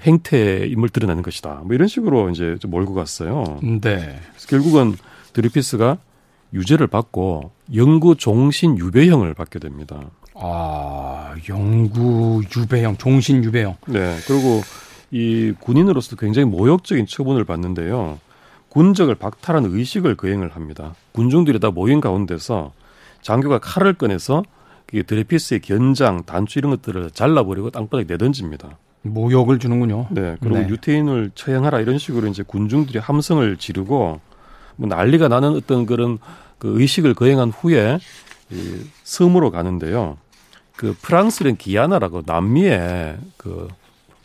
행태임을 0.00 0.88
드러내는 0.88 1.22
것이다. 1.22 1.62
뭐 1.64 1.74
이런 1.74 1.88
식으로 1.88 2.30
이제 2.30 2.56
몰고 2.66 2.94
갔어요. 2.94 3.60
네. 3.62 4.18
결국은 4.48 4.94
드리피스가 5.34 5.98
유죄를 6.54 6.86
받고 6.86 7.50
영구 7.74 8.16
종신 8.16 8.78
유배형을 8.78 9.34
받게 9.34 9.58
됩니다. 9.58 10.10
아, 10.34 11.34
영구 11.48 12.42
유배형, 12.56 12.96
종신 12.96 13.44
유배형. 13.44 13.76
네. 13.86 14.16
그리고 14.26 14.62
이 15.10 15.52
군인으로서 15.60 16.16
굉장히 16.16 16.48
모욕적인 16.48 17.06
처분을 17.06 17.44
받는데요. 17.44 18.18
군적을 18.72 19.16
박탈하는 19.16 19.74
의식을 19.74 20.16
거행을 20.16 20.56
합니다. 20.56 20.94
군중들이 21.12 21.60
다 21.60 21.70
모인 21.70 22.00
가운데서 22.00 22.72
장교가 23.20 23.58
칼을 23.58 23.92
꺼내서 23.92 24.42
그 24.86 25.04
드레피스의 25.04 25.60
견장, 25.60 26.22
단추 26.24 26.58
이런 26.58 26.70
것들을 26.70 27.10
잘라버리고 27.10 27.70
땅바닥에 27.70 28.06
내던집니다. 28.08 28.78
모욕을 29.02 29.58
주는군요. 29.58 30.06
네. 30.10 30.36
그리고 30.40 30.56
네. 30.56 30.68
유태인을 30.70 31.32
처형하라 31.34 31.80
이런 31.80 31.98
식으로 31.98 32.28
이제 32.28 32.42
군중들이 32.42 32.98
함성을 32.98 33.58
지르고 33.58 34.20
뭐 34.76 34.88
난리가 34.88 35.28
나는 35.28 35.50
어떤 35.50 35.84
그런 35.84 36.18
그 36.58 36.80
의식을 36.80 37.12
거행한 37.12 37.50
후에 37.50 37.98
이 38.50 38.80
섬으로 39.04 39.50
가는데요. 39.50 40.16
그 40.76 40.96
프랑스는 41.02 41.56
기아나라고 41.56 42.22
남미의 42.24 43.18
그 43.36 43.68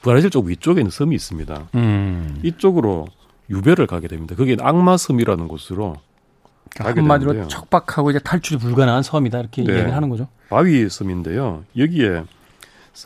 브라질 0.01 0.29
쪽 0.29 0.45
위쪽에 0.45 0.79
있는 0.79 0.89
섬이 0.89 1.13
있습니다. 1.13 1.67
음. 1.75 2.39
이쪽으로 2.43 3.09
유배를 3.49 3.87
가게 3.87 4.07
됩니다. 4.07 4.35
거기는 4.35 4.63
악마섬이라는 4.65 5.47
곳으로 5.47 5.95
그러니까 6.69 7.01
한마디로 7.01 7.31
되는데요. 7.31 7.47
척박하고 7.49 8.11
이제 8.11 8.19
탈출이 8.19 8.59
불가능한 8.59 9.03
섬이다 9.03 9.39
이렇게 9.39 9.63
네. 9.63 9.73
이야기를 9.73 9.95
하는 9.95 10.09
거죠. 10.09 10.27
바위 10.49 10.87
섬인데요. 10.89 11.63
여기에 11.77 12.23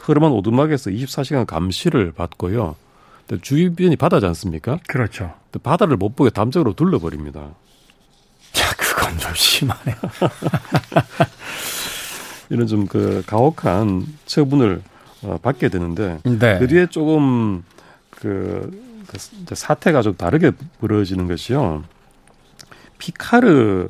흐름한 0.02 0.32
오두막에서 0.32 0.90
24시간 0.92 1.46
감시를 1.46 2.12
받고요. 2.12 2.76
주변이 3.42 3.96
바다지 3.96 4.26
않습니까? 4.26 4.80
그렇죠. 4.88 5.34
바다를 5.64 5.96
못 5.96 6.16
보게 6.16 6.30
담장으로 6.30 6.74
둘러버립니다. 6.74 7.50
자, 8.52 8.76
그건 8.76 9.18
좀 9.18 9.32
심하네요. 9.34 9.96
이런 12.50 12.68
좀 12.68 12.86
그 12.86 13.24
가혹한 13.26 14.06
처분을 14.26 14.82
어, 15.24 15.38
받게 15.42 15.70
되는데 15.70 16.20
네. 16.24 16.60
그 16.60 16.68
뒤에 16.68 16.88
조금 16.88 17.64
그, 18.10 18.20
그 18.20 18.91
사태가 19.18 20.02
좀 20.02 20.16
다르게 20.16 20.52
벌어지는 20.80 21.28
것이요. 21.28 21.84
피카르 22.98 23.90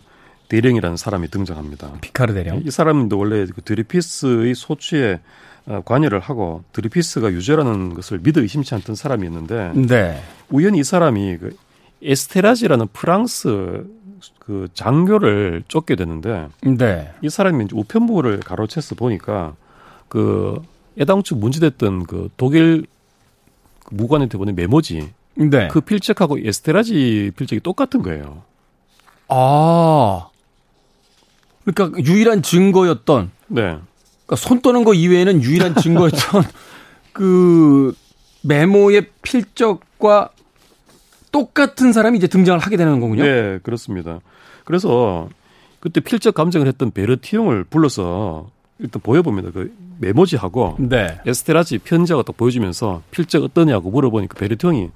대령이라는 0.49 0.97
사람이 0.97 1.29
등장합니다. 1.29 1.93
피카르 2.01 2.33
대령. 2.33 2.61
이 2.65 2.71
사람도 2.71 3.17
원래 3.17 3.45
그 3.45 3.61
드리피스의 3.61 4.55
소추에 4.55 5.19
어, 5.67 5.81
관여를 5.85 6.19
하고 6.19 6.63
드리피스가 6.73 7.31
유죄라는 7.31 7.93
것을 7.93 8.19
믿어 8.19 8.41
의심치 8.41 8.73
않던 8.75 8.95
사람이었는데 8.95 9.73
네. 9.87 10.21
우연히 10.49 10.79
이 10.79 10.83
사람이 10.83 11.37
그 11.37 11.55
에스테라지라는 12.01 12.87
프랑스 12.93 13.85
그 14.39 14.67
장교를 14.73 15.63
쫓게 15.67 15.95
되는데 15.95 16.47
네. 16.61 17.13
이 17.21 17.29
사람이 17.29 17.65
이제 17.65 17.75
우편부를 17.75 18.39
가로채서 18.39 18.95
보니까 18.95 19.55
그 20.07 20.61
애당초 20.99 21.35
문제됐던 21.35 22.05
그 22.05 22.29
독일 22.37 22.85
무관한테 23.91 24.37
보낸 24.37 24.55
메모지 24.55 25.11
네. 25.35 25.67
그 25.69 25.81
필적하고 25.81 26.39
에스테라지 26.39 27.31
필적이 27.35 27.61
똑같은 27.61 28.01
거예요. 28.01 28.43
아. 29.27 30.27
그러니까 31.63 31.99
유일한 32.03 32.41
증거였던 32.41 33.31
네. 33.47 33.61
그러니까 33.61 34.35
손 34.35 34.61
떠는 34.61 34.83
거 34.83 34.93
이외에는 34.93 35.43
유일한 35.43 35.75
증거였던 35.75 36.43
그 37.13 37.93
메모의 38.43 39.09
필적과 39.21 40.29
똑같은 41.31 41.93
사람이 41.93 42.17
이제 42.17 42.27
등장을 42.27 42.59
하게 42.59 42.77
되는 42.77 42.99
거군요. 42.99 43.23
네, 43.23 43.59
그렇습니다. 43.63 44.19
그래서 44.65 45.29
그때 45.79 45.99
필적 46.01 46.33
감정을 46.33 46.67
했던 46.67 46.91
베르티용을 46.91 47.63
불러서 47.65 48.49
일단 48.79 49.01
보여봅니다. 49.01 49.51
그 49.51 49.73
메모지하고 50.01 50.75
네. 50.79 51.19
에스테라지 51.25 51.77
편지하고 51.79 52.23
딱 52.23 52.35
보여주면서 52.35 53.01
필적 53.11 53.43
어떠냐고 53.43 53.89
물어보니까 53.91 54.37
베르티용이 54.37 54.89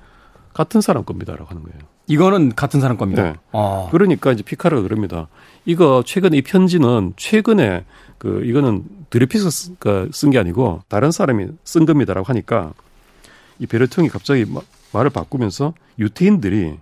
같은 0.53 0.81
사람 0.81 1.03
겁니다라고 1.03 1.45
하는 1.45 1.63
거예요. 1.63 1.77
이거는 2.07 2.55
같은 2.55 2.81
사람 2.81 2.97
겁니다. 2.97 3.23
네. 3.23 3.33
아. 3.51 3.87
그러니까 3.91 4.31
이제 4.31 4.43
피카르가 4.43 4.81
그럽니다. 4.83 5.27
이거 5.65 6.03
최근에 6.05 6.37
이 6.37 6.41
편지는 6.41 7.13
최근에 7.17 7.85
그 8.17 8.43
이거는 8.45 8.83
드레피스가 9.09 10.07
쓴 10.11 10.31
게 10.31 10.39
아니고 10.39 10.81
다른 10.87 11.11
사람이 11.11 11.47
쓴 11.63 11.85
겁니다라고 11.85 12.27
하니까 12.27 12.73
이 13.59 13.67
베르통이 13.67 14.09
갑자기 14.09 14.45
말을 14.91 15.09
바꾸면서 15.09 15.73
유태인들이 15.99 16.77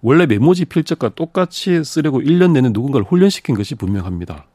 원래 0.00 0.26
메모지 0.26 0.64
필적과 0.64 1.10
똑같이 1.10 1.82
쓰려고 1.84 2.20
1년 2.20 2.52
내내 2.52 2.70
누군가를 2.70 3.06
훈련시킨 3.06 3.54
것이 3.56 3.74
분명합니다. 3.74 4.46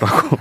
라고. 0.00 0.36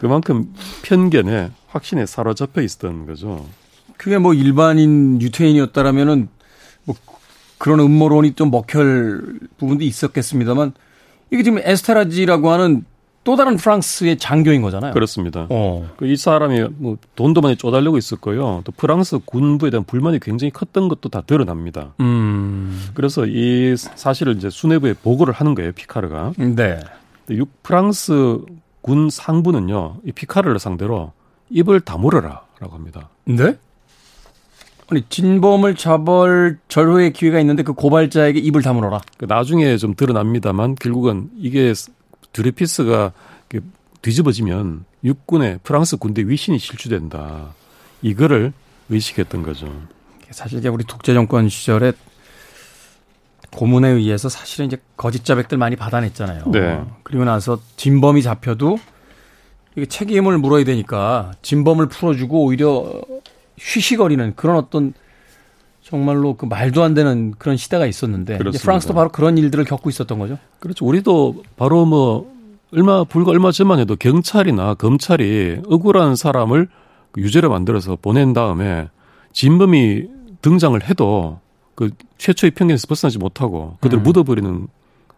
그만큼 0.00 0.54
편견에 0.82 1.50
확신에 1.68 2.06
사로잡혀 2.06 2.62
있었던 2.62 3.06
거죠. 3.06 3.44
그게 3.96 4.18
뭐 4.18 4.32
일반인 4.32 5.20
유태인이었다라면은 5.20 6.28
뭐 6.84 6.96
그런 7.58 7.80
음모론이 7.80 8.34
좀 8.34 8.50
먹힐 8.50 9.40
부분도 9.58 9.84
있었겠습니다만 9.84 10.72
이게 11.30 11.42
지금 11.42 11.58
에스테라지라고 11.58 12.50
하는 12.50 12.84
또 13.24 13.36
다른 13.36 13.56
프랑스의 13.56 14.16
장교인 14.16 14.62
거잖아요. 14.62 14.94
그렇습니다. 14.94 15.46
어. 15.50 15.86
그이 15.98 16.16
사람이 16.16 16.64
뭐 16.78 16.96
돈도 17.14 17.42
많이 17.42 17.56
쪼달려고 17.56 17.98
있었고요. 17.98 18.62
또 18.64 18.72
프랑스 18.72 19.18
군부에 19.18 19.68
대한 19.68 19.84
불만이 19.84 20.20
굉장히 20.20 20.50
컸던 20.50 20.88
것도 20.88 21.10
다 21.10 21.20
드러납니다. 21.26 21.92
음. 22.00 22.88
그래서 22.94 23.26
이 23.26 23.74
사실을 23.76 24.36
이제 24.36 24.48
수뇌부에 24.48 24.94
보고를 25.02 25.34
하는 25.34 25.54
거예요, 25.54 25.72
피카르가. 25.72 26.32
네. 26.38 26.80
프랑스 27.62 28.40
군 28.80 29.10
상부는요, 29.10 29.98
이 30.04 30.12
피카르를 30.12 30.58
상대로 30.58 31.12
입을 31.50 31.80
다물어라라고 31.80 32.70
합니다. 32.72 33.08
네? 33.24 33.56
아니 34.90 35.04
진범을 35.08 35.74
잡을 35.74 36.58
절호의 36.68 37.12
기회가 37.12 37.38
있는데 37.40 37.62
그 37.62 37.74
고발자에게 37.74 38.38
입을 38.38 38.62
다물어라. 38.62 39.02
그 39.18 39.26
나중에 39.26 39.76
좀 39.76 39.94
드러납니다만 39.94 40.76
결국은 40.76 41.30
이게 41.36 41.74
드레피스가 42.32 43.12
뒤집어지면 44.00 44.84
육군의 45.04 45.60
프랑스 45.62 45.96
군대 45.96 46.22
위신이 46.22 46.58
실추된다. 46.58 47.54
이거를 48.00 48.52
의식했던 48.88 49.42
거죠. 49.42 49.70
사실 50.30 50.58
이제 50.58 50.68
우리 50.68 50.84
독재 50.84 51.12
정권 51.14 51.48
시절에 51.48 51.92
고문에 53.52 53.88
의해서 53.88 54.28
사실은 54.28 54.66
이제 54.66 54.76
거짓 54.96 55.24
자백들 55.24 55.58
많이 55.58 55.76
받아냈잖아요. 55.76 56.44
네. 56.52 56.80
그리고 57.02 57.24
나서 57.24 57.58
진범이 57.76 58.22
잡혀도 58.22 58.78
이게 59.76 59.86
책임을 59.86 60.38
물어야 60.38 60.64
되니까 60.64 61.32
진범을 61.42 61.88
풀어주고 61.88 62.44
오히려 62.44 63.00
쉬쉬거리는 63.58 64.34
그런 64.36 64.56
어떤 64.56 64.92
정말로 65.82 66.34
그 66.34 66.44
말도 66.44 66.82
안 66.82 66.94
되는 66.94 67.32
그런 67.38 67.56
시대가 67.56 67.86
있었는데 67.86 68.38
이제 68.48 68.58
프랑스도 68.58 68.92
바로 68.92 69.08
그런 69.08 69.38
일들을 69.38 69.64
겪고 69.64 69.88
있었던 69.88 70.18
거죠. 70.18 70.38
그렇죠. 70.58 70.84
우리도 70.84 71.42
바로 71.56 71.86
뭐 71.86 72.30
얼마 72.72 73.04
불과 73.04 73.30
얼마 73.30 73.50
전만 73.50 73.78
해도 73.78 73.96
경찰이나 73.96 74.74
검찰이 74.74 75.62
억울한 75.66 76.16
사람을 76.16 76.68
유죄를 77.16 77.48
만들어서 77.48 77.96
보낸 77.96 78.34
다음에 78.34 78.88
진범이 79.32 80.08
등장을 80.42 80.82
해도 80.88 81.40
그 81.78 81.90
최초의 82.18 82.50
편견에서 82.50 82.88
벗어나지 82.88 83.18
못하고 83.18 83.76
그들을 83.78 84.00
음. 84.00 84.02
묻어버리는 84.02 84.66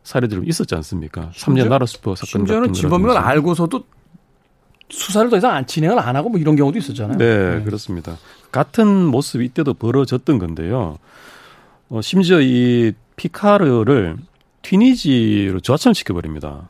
사례들이 0.02 0.46
있었지 0.46 0.74
않습니까? 0.74 1.30
3년 1.34 1.68
나라 1.70 1.86
슈퍼 1.86 2.14
사건 2.14 2.26
심지어는 2.28 2.74
진범을 2.74 3.16
알고서도 3.16 3.82
수사를 4.90 5.30
더 5.30 5.38
이상 5.38 5.52
안 5.52 5.66
진행을 5.66 5.98
안 5.98 6.16
하고 6.16 6.28
뭐 6.28 6.38
이런 6.38 6.56
경우도 6.56 6.76
있었잖아요. 6.76 7.16
네, 7.16 7.56
네. 7.56 7.64
그렇습니다. 7.64 8.18
같은 8.52 9.06
모습이 9.06 9.46
이때도 9.46 9.72
벌어졌던 9.72 10.38
건데요. 10.38 10.98
어, 11.88 12.02
심지어 12.02 12.42
이 12.42 12.92
피카르를 13.16 14.18
튀니지로 14.60 15.60
저하청시켜 15.60 16.12
버립니다. 16.12 16.68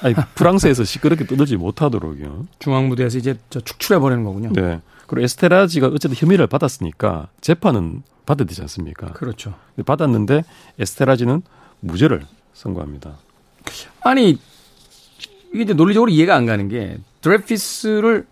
아니 0.00 0.14
프랑스에서 0.36 0.84
시끄럽게 0.84 1.26
떠들지 1.26 1.58
못하도록요. 1.58 2.46
중앙 2.60 2.88
무대에서 2.88 3.18
이제 3.18 3.36
저 3.50 3.60
축출해 3.60 4.00
버리는 4.00 4.24
거군요. 4.24 4.52
네. 4.54 4.80
그리고 5.06 5.22
에스테라지가 5.24 5.88
어쨌든 5.88 6.16
혐의를 6.16 6.46
받았으니까 6.46 7.28
재판은 7.42 8.02
받아야 8.26 8.46
되지 8.46 8.60
않습니까? 8.62 9.12
그렇죠. 9.12 9.54
받았는데 9.84 10.44
에스테라지는 10.78 11.42
무죄를 11.80 12.24
선고합니다. 12.54 13.16
아니 14.02 14.38
이게 15.52 15.62
이제 15.62 15.72
논리적으로 15.74 16.10
이해가 16.10 16.34
안 16.34 16.46
가는 16.46 16.68
게 16.68 16.98
드레피스를 17.20 18.26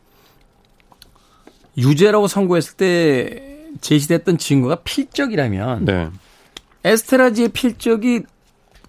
유죄라고 1.77 2.27
선고했을 2.27 2.77
때 2.77 3.59
제시됐던 3.81 4.39
증거가 4.39 4.77
필적이라면 4.77 5.85
네. 5.85 6.11
에스테라지의 6.85 7.49
필적이 7.51 8.23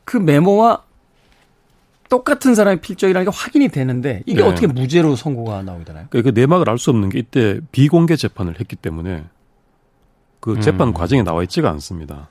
그 0.04 0.18
메모와 0.18 0.84
똑같은 2.10 2.54
사람의 2.54 2.82
필적이라는 2.82 3.30
게 3.32 3.36
확인이 3.36 3.70
되는데 3.70 4.22
이게 4.26 4.42
네. 4.42 4.48
어떻게 4.48 4.68
무죄로 4.68 5.16
선고가 5.16 5.64
나오게 5.64 5.86
되나요? 5.86 6.08
그 6.10 6.18
내막을 6.34 6.70
알 6.70 6.78
수 6.78 6.90
없는 6.90 7.10
게 7.10 7.20
이때 7.20 7.60
비공개 7.72 8.16
재판을 8.18 8.60
했기 8.60 8.76
때문에 8.76 9.24
그 10.44 10.60
재판 10.60 10.90
음. 10.90 10.94
과정에 10.94 11.24
나와 11.24 11.42
있지가 11.44 11.70
않습니다. 11.70 12.28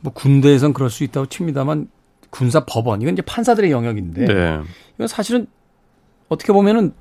뭐 0.00 0.12
군대에선 0.12 0.72
그럴 0.72 0.90
수 0.90 1.04
있다고 1.04 1.26
칩니다만 1.26 1.88
군사 2.28 2.64
법원 2.64 3.00
이건 3.02 3.14
이제 3.14 3.22
판사들의 3.22 3.70
영역인데 3.70 4.24
네. 4.24 4.60
이건 4.96 5.06
사실은 5.06 5.46
어떻게 6.28 6.52
보면은 6.52 6.92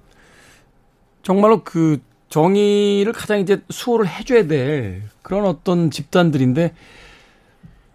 정말로 1.24 1.64
그 1.64 2.00
정의를 2.30 3.12
가장 3.12 3.40
이제 3.40 3.64
수호를 3.72 4.08
해줘야 4.08 4.46
될 4.46 5.02
그런 5.24 5.46
어떤 5.46 5.90
집단들인데 5.90 6.76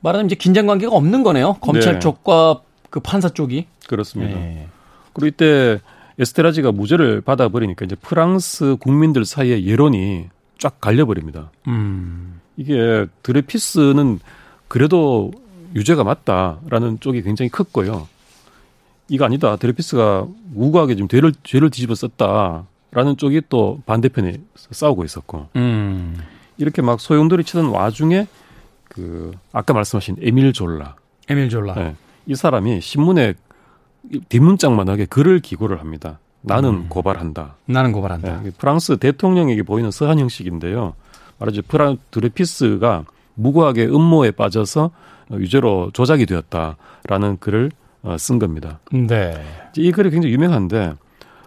말하자면 0.01 0.27
이제 0.27 0.35
긴장 0.35 0.67
관계가 0.67 0.93
없는 0.93 1.23
거네요. 1.23 1.55
검찰 1.61 1.95
네. 1.95 1.99
쪽과 2.01 2.63
그 2.91 2.99
판사 2.99 3.29
쪽이 3.29 3.69
그렇습니다. 3.87 4.35
네. 4.41 4.67
그리고 5.13 5.29
이때 5.29 5.79
에스테라지가 6.19 6.73
무죄를 6.73 7.21
받아버리니까 7.21 7.85
이제 7.85 7.95
프랑스 7.95 8.75
국민들 8.81 9.25
사이에 9.25 9.69
여론이 9.69 10.31
쫙 10.65 10.81
갈려버립니다. 10.81 11.51
음. 11.67 12.41
이게 12.57 13.05
드레피스는 13.23 14.19
그래도 14.67 15.31
유죄가 15.75 16.05
맞다라는 16.05 17.01
쪽이 17.01 17.21
굉장히 17.21 17.51
컸고요. 17.51 18.09
이거 19.11 19.27
아니다. 19.27 19.57
드레피스가 19.57 20.27
우구하게 20.55 20.97
좀 20.97 21.07
죄를, 21.07 21.35
죄를 21.43 21.69
뒤집어 21.69 21.95
썼다라는 21.95 23.19
쪽이 23.19 23.43
또 23.51 23.83
반대편에 23.85 24.39
싸우고 24.55 25.05
있었고. 25.05 25.49
음. 25.57 26.17
이렇게 26.57 26.81
막 26.81 26.99
소용돌이 26.99 27.45
치는 27.45 27.67
와중에 27.67 28.27
그 28.85 29.33
아까 29.53 29.75
말씀하신 29.75 30.17
에밀 30.23 30.55
졸라. 30.55 30.97
에밀 31.29 31.51
졸라. 31.51 31.75
네. 31.75 31.95
이 32.25 32.35
사람이 32.35 32.81
신문에 32.81 33.35
뒷문장만하게 34.31 35.07
글을 35.07 35.41
기고를 35.41 35.81
합니다. 35.81 36.21
나는 36.47 36.71
음. 36.71 36.87
고발한다. 36.89 37.57
나는 37.67 37.93
고발한다. 37.93 38.43
네. 38.43 38.51
프랑스 38.59 38.97
대통령에게 38.99 39.63
보이는 39.63 39.91
서한 39.91 40.19
형식인데요. 40.19 40.95
말하자면 41.39 41.63
프랑 41.69 41.97
드레피스가 42.11 43.05
무고하게 43.35 43.87
음모에 43.87 44.31
빠져서 44.33 44.91
유죄로 45.33 45.91
조작이 45.93 46.27
되었다라는 46.27 47.39
글을 47.41 47.71
어, 48.03 48.17
쓴 48.19 48.39
겁니다. 48.39 48.81
네. 48.93 49.43
이 49.77 49.91
글이 49.91 50.11
굉장히 50.11 50.35
유명한데 50.35 50.93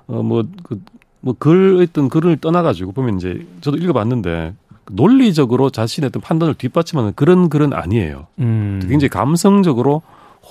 어뭐그 0.08 0.82
뭐글 1.22 1.86
어떤 1.88 2.10
글을 2.10 2.38
떠나가지고 2.38 2.92
보면 2.94 3.18
이제 3.18 3.46
저도 3.62 3.78
읽어봤는데 3.78 4.56
논리적으로 4.92 5.70
자신의 5.70 6.08
어떤 6.08 6.22
판단을 6.22 6.56
뒷받침하는 6.56 7.14
그런 7.16 7.50
글은 7.50 7.74
아니에요. 7.74 8.28
음. 8.40 8.80
굉장히 8.82 9.10
감성적으로 9.10 10.02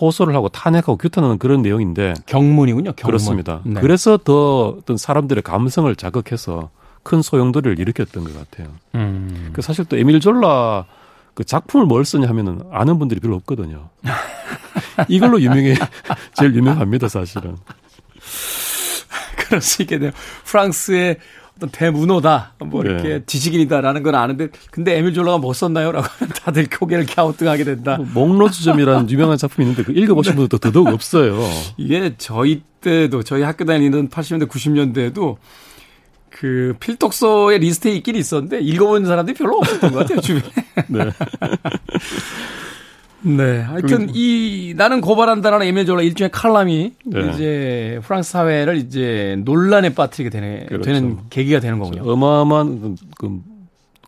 호소를 0.01 0.35
하고 0.35 0.49
탄핵하고 0.49 0.97
규탄하는 0.97 1.39
그런 1.39 1.63
내용인데 1.63 2.15
경문이군요. 2.27 2.93
경문. 2.93 3.07
그렇습니다. 3.07 3.61
네. 3.65 3.81
그래서 3.81 4.17
더 4.17 4.77
어떤 4.79 4.97
사람들의 4.97 5.43
감성을 5.43 5.95
자극해서 5.97 6.71
큰 7.03 7.23
소용돌이를 7.23 7.79
일으켰던 7.79 8.25
것 8.25 8.35
같아요. 8.37 8.75
음. 8.95 9.51
그 9.53 9.63
사실 9.63 9.85
또 9.85 9.97
에밀 9.97 10.21
졸라 10.21 10.87
그 11.35 11.45
작품을 11.45 11.87
뭘 11.87 12.05
쓰냐 12.05 12.29
하면은 12.29 12.63
아는 12.73 12.99
분들이 12.99 13.21
별로 13.21 13.37
없거든요. 13.37 13.91
이걸로 15.09 15.41
유명해 15.41 15.75
제일 16.35 16.55
유명합니다 16.55 17.09
사실은. 17.09 17.57
그럴 19.37 19.61
수 19.61 19.83
있겠네요. 19.83 20.11
프랑스의 20.45 21.19
어떤 21.57 21.71
대문호다, 21.71 22.55
뭐 22.67 22.83
네. 22.83 22.91
이렇게 22.91 23.23
지식인이다라는 23.25 24.03
건 24.03 24.15
아는데, 24.15 24.49
근데 24.71 24.97
에밀 24.99 25.15
졸라가 25.15 25.39
뭐 25.39 25.55
썼나요? 25.55 25.91
라고 25.91 26.07
하면 26.07 26.35
다들 26.35 26.69
고개를 26.69 27.07
갸우뚱하게 27.07 27.65
된다. 27.65 27.97
뭐, 27.97 28.27
목로주점이라는 28.27 29.09
유명한 29.11 29.39
작품이 29.39 29.67
있는데, 29.67 29.83
그 29.85 29.93
읽어보신 29.99 30.35
분들도 30.35 30.59
더더욱 30.59 30.89
없어요. 30.89 31.41
이게 31.79 32.15
저희 32.19 32.63
때도, 32.83 33.23
저희 33.23 33.43
학교 33.43 33.65
다니는 33.65 34.11
80년대, 34.11 34.49
90년대에도 34.49 35.37
그 36.29 36.75
필독서의 36.79 37.61
리스트에 37.61 37.93
있긴 37.93 38.17
있었는데, 38.17 38.61
읽어본 38.61 39.07
사람들이 39.07 39.35
별로 39.37 39.57
없었던 39.57 39.93
것 39.93 40.01
같아요, 40.01 40.21
주변에. 40.21 40.53
네. 40.89 41.11
네. 43.23 43.61
하여튼 43.61 44.09
이 44.13 44.75
나는 44.77 45.01
고발한다라는 45.01 45.67
에밀 45.67 45.83
졸라 45.83 46.03
일종의 46.03 46.31
칼럼이 46.31 46.93
네. 47.05 47.31
이제 47.31 48.01
프랑스 48.03 48.33
사회를 48.33 48.77
이제 48.77 49.37
논란에 49.45 49.95
빠뜨리게 49.95 50.31
되는 50.31 50.67
그렇죠. 50.67 50.85
되는 50.85 51.19
계기가 51.31 51.61
되는 51.61 51.79
거군요. 51.79 52.11
어마어마한 52.11 52.81
그, 52.81 52.95
그, 53.19 53.41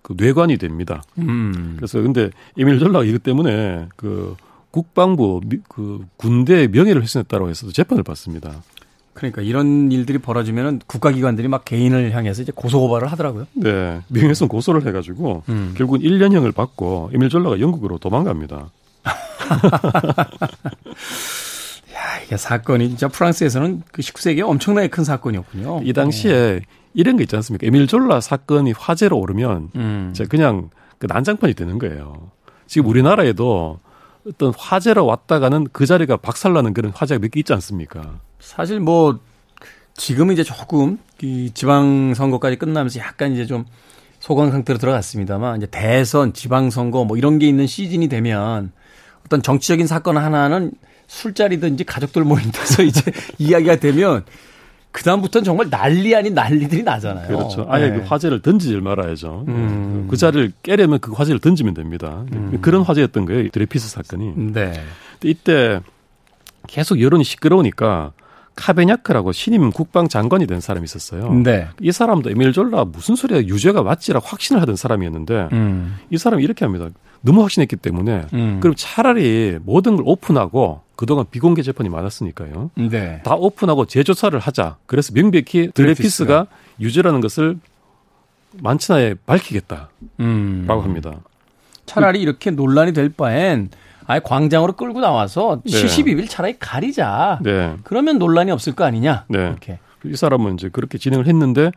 그 0.03 0.14
뇌관이 0.16 0.59
됩니다. 0.59 1.03
음. 1.18 1.75
그래서 1.77 2.01
근데 2.01 2.31
에밀 2.59 2.79
졸라가 2.79 3.05
이것 3.05 3.23
때문에 3.23 3.87
그 3.97 4.37
국방부 4.71 5.40
그 5.68 6.05
군대 6.16 6.68
명예를 6.68 7.03
훼손했다고 7.03 7.49
해서 7.49 7.71
재판을 7.73 8.03
받습니다. 8.03 8.62
그러니까 9.14 9.42
이런 9.42 9.90
일들이 9.90 10.18
벌어지면은 10.18 10.81
국가기관들이 10.87 11.49
막 11.49 11.64
개인을 11.64 12.14
향해서 12.14 12.42
이제 12.42 12.53
고소고발을 12.55 13.11
하더라고요. 13.11 13.49
네. 13.55 14.01
명예훼손 14.09 14.47
고소를 14.47 14.87
해가지고 14.87 15.42
음. 15.49 15.75
결국은 15.77 16.01
1년형을 16.01 16.55
받고 16.55 17.11
에밀 17.12 17.29
졸라가 17.29 17.59
영국으로 17.59 17.99
도망갑니다. 17.99 18.71
야, 21.94 22.21
이게 22.25 22.37
사건이 22.37 22.88
진짜 22.90 23.09
프랑스에서는 23.09 23.83
그 23.92 24.03
19세기에 24.03 24.47
엄청나게 24.49 24.88
큰 24.88 25.05
사건이었군요. 25.05 25.83
이 25.85 25.92
당시에 25.92 26.61
이런 26.94 27.16
거 27.16 27.23
있지 27.23 27.35
않습니까? 27.37 27.66
에밀 27.66 27.87
졸라 27.87 28.21
사건이 28.21 28.73
화제로 28.73 29.18
오르면 29.18 29.71
음. 29.75 30.14
그냥 30.29 30.71
그 30.99 31.07
난장판이 31.09 31.55
되는 31.55 31.79
거예요. 31.79 32.31
지금 32.66 32.88
우리나라에도 32.88 33.79
어떤 34.27 34.53
화제로 34.57 35.07
왔다가는 35.07 35.68
그 35.73 35.87
자리가 35.87 36.18
박살나는 36.18 36.75
그런 36.75 36.92
화제가 36.94 37.21
몇 37.21 37.31
개 37.31 37.40
있지 37.40 37.53
않습니까? 37.55 38.21
사실 38.40 38.81
뭐 38.81 39.18
지금은 39.94 40.35
이제 40.35 40.44
조금 40.44 40.99
이 41.23 41.51
지방 41.55 42.14
선거까지 42.14 42.57
끝나면서 42.57 43.01
약간 43.01 43.33
이제 43.33 43.47
좀 43.47 43.64
소강 44.21 44.51
상태로 44.51 44.79
들어갔습니다만 44.79 45.59
이제 45.59 45.66
대선, 45.66 46.33
지방 46.33 46.71
선거 46.71 47.05
뭐 47.05 47.16
이런 47.16 47.38
게 47.38 47.49
있는 47.49 47.66
시즌이 47.66 48.09
되면 48.09 48.73
어떤 49.29 49.43
정치적인 49.43 49.87
사건 49.87 50.17
하나는 50.17 50.73
술자리든지 51.07 51.85
가족들 51.85 52.25
모인 52.25 52.51
데서 52.51 52.83
이제 52.83 53.12
이야기가 53.38 53.77
되면 53.77 54.25
그다음부터는 54.91 55.45
정말 55.45 55.69
난리 55.69 56.17
아닌 56.17 56.33
난리들이 56.33 56.83
나잖아요. 56.83 57.29
그렇죠. 57.29 57.67
아예 57.69 57.91
네. 57.91 57.99
그 57.99 58.07
화제를 58.07 58.41
던지지 58.41 58.77
말아야죠. 58.77 59.45
음. 59.47 60.09
그 60.11 60.17
자리를 60.17 60.53
깨려면 60.62 60.99
그 60.99 61.12
화제를 61.12 61.41
던지면 61.41 61.75
됩니다. 61.75 62.25
음. 62.33 62.59
그런 62.62 62.83
화제였던 62.83 63.27
거예요. 63.27 63.51
드레피스 63.51 63.88
사건이. 63.88 64.53
네. 64.53 64.73
이때 65.23 65.81
계속 66.67 67.01
여론이 67.01 67.23
시끄러우니까 67.23 68.12
카베냐크라고 68.57 69.33
신임 69.33 69.71
국방장관이 69.71 70.47
된 70.47 70.61
사람이 70.61 70.85
있었어요. 70.85 71.33
네. 71.33 71.69
이 71.81 71.93
사람도 71.93 72.31
에밀 72.31 72.53
졸라 72.53 72.85
무슨 72.85 73.14
소리야 73.14 73.43
유죄가 73.43 73.83
맞지라 73.83 74.21
확신을 74.25 74.61
하던 74.62 74.75
사람이었는데 74.75 75.49
음. 75.53 75.97
이 76.11 76.17
사람이 76.17 76.43
이렇게 76.43 76.64
합니다. 76.64 76.88
너무 77.20 77.42
확신했기 77.42 77.76
때문에 77.76 78.26
음. 78.33 78.59
그럼 78.61 78.74
차라리 78.76 79.59
모든 79.62 79.96
걸 79.96 80.04
오픈하고 80.07 80.83
그동안 80.96 81.26
비공개 81.31 81.62
재판이 81.62 81.88
많았으니까요. 81.88 82.70
네. 82.74 83.22
다 83.24 83.35
오픈하고 83.35 83.87
재조사를 83.87 84.38
하자. 84.38 84.76
그래서 84.87 85.12
명백히 85.14 85.70
드레피스가 85.72 86.46
유죄라는 86.81 87.20
것을 87.20 87.59
만천하에 88.61 89.14
밝히겠다라고 89.26 89.88
음. 90.20 90.66
합니다. 90.68 91.20
차라리 91.87 92.20
이렇게 92.20 92.50
논란이 92.50 92.92
될 92.92 93.09
바엔 93.11 93.70
아예 94.07 94.20
광장으로 94.24 94.72
끌고 94.72 95.00
나와서 95.00 95.61
네. 95.64 95.70
72일 95.70 96.28
차라리 96.28 96.59
가리자. 96.59 97.40
네. 97.42 97.76
그러면 97.85 98.18
논란이 98.18 98.50
없을 98.50 98.74
거 98.74 98.85
아니냐. 98.85 99.26
네. 99.28 99.38
이렇게. 99.38 99.78
이 100.04 100.16
사람은 100.16 100.54
이제 100.54 100.68
그렇게 100.68 100.96
진행을 100.98 101.26
했는데 101.26 101.70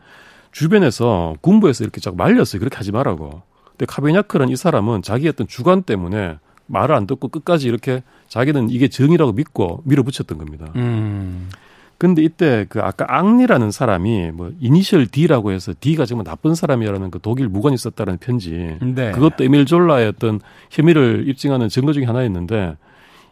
주변에서 0.52 1.34
군부에서 1.40 1.84
이렇게 1.84 2.00
자꾸 2.00 2.16
말렸어요. 2.16 2.60
그렇게 2.60 2.76
하지 2.76 2.92
말라고. 2.92 3.42
근데 3.82 3.86
카베냐크란 3.86 4.48
이 4.48 4.54
사람은 4.54 5.02
자기 5.02 5.28
어떤 5.28 5.48
주관 5.48 5.82
때문에 5.82 6.38
말을 6.66 6.94
안 6.94 7.08
듣고 7.08 7.26
끝까지 7.26 7.66
이렇게 7.66 8.04
자기는 8.28 8.70
이게 8.70 8.86
정이라고 8.86 9.32
믿고 9.32 9.82
밀어붙였던 9.84 10.38
겁니다. 10.38 10.70
음. 10.76 11.50
근데 11.98 12.22
이때 12.22 12.64
그 12.68 12.80
아까 12.80 13.06
앙리라는 13.08 13.72
사람이 13.72 14.30
뭐 14.32 14.52
이니셜 14.60 15.08
D라고 15.08 15.50
해서 15.50 15.72
D가 15.78 16.06
정말 16.06 16.24
나쁜 16.24 16.54
사람이라는 16.54 17.10
그 17.10 17.18
독일 17.20 17.48
무관이 17.48 17.76
썼다는 17.76 18.18
편지. 18.18 18.76
네. 18.80 19.10
그것도 19.10 19.42
에밀 19.42 19.66
졸라의 19.66 20.06
어떤 20.08 20.40
혐의를 20.70 21.24
입증하는 21.28 21.68
증거 21.68 21.92
중에 21.92 22.04
하나였는데 22.04 22.76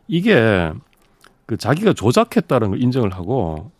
이게 0.08 0.72
그 1.46 1.56
자기가 1.56 1.92
조작했다는 1.92 2.70
걸 2.70 2.82
인정을 2.82 3.12
하고 3.12 3.70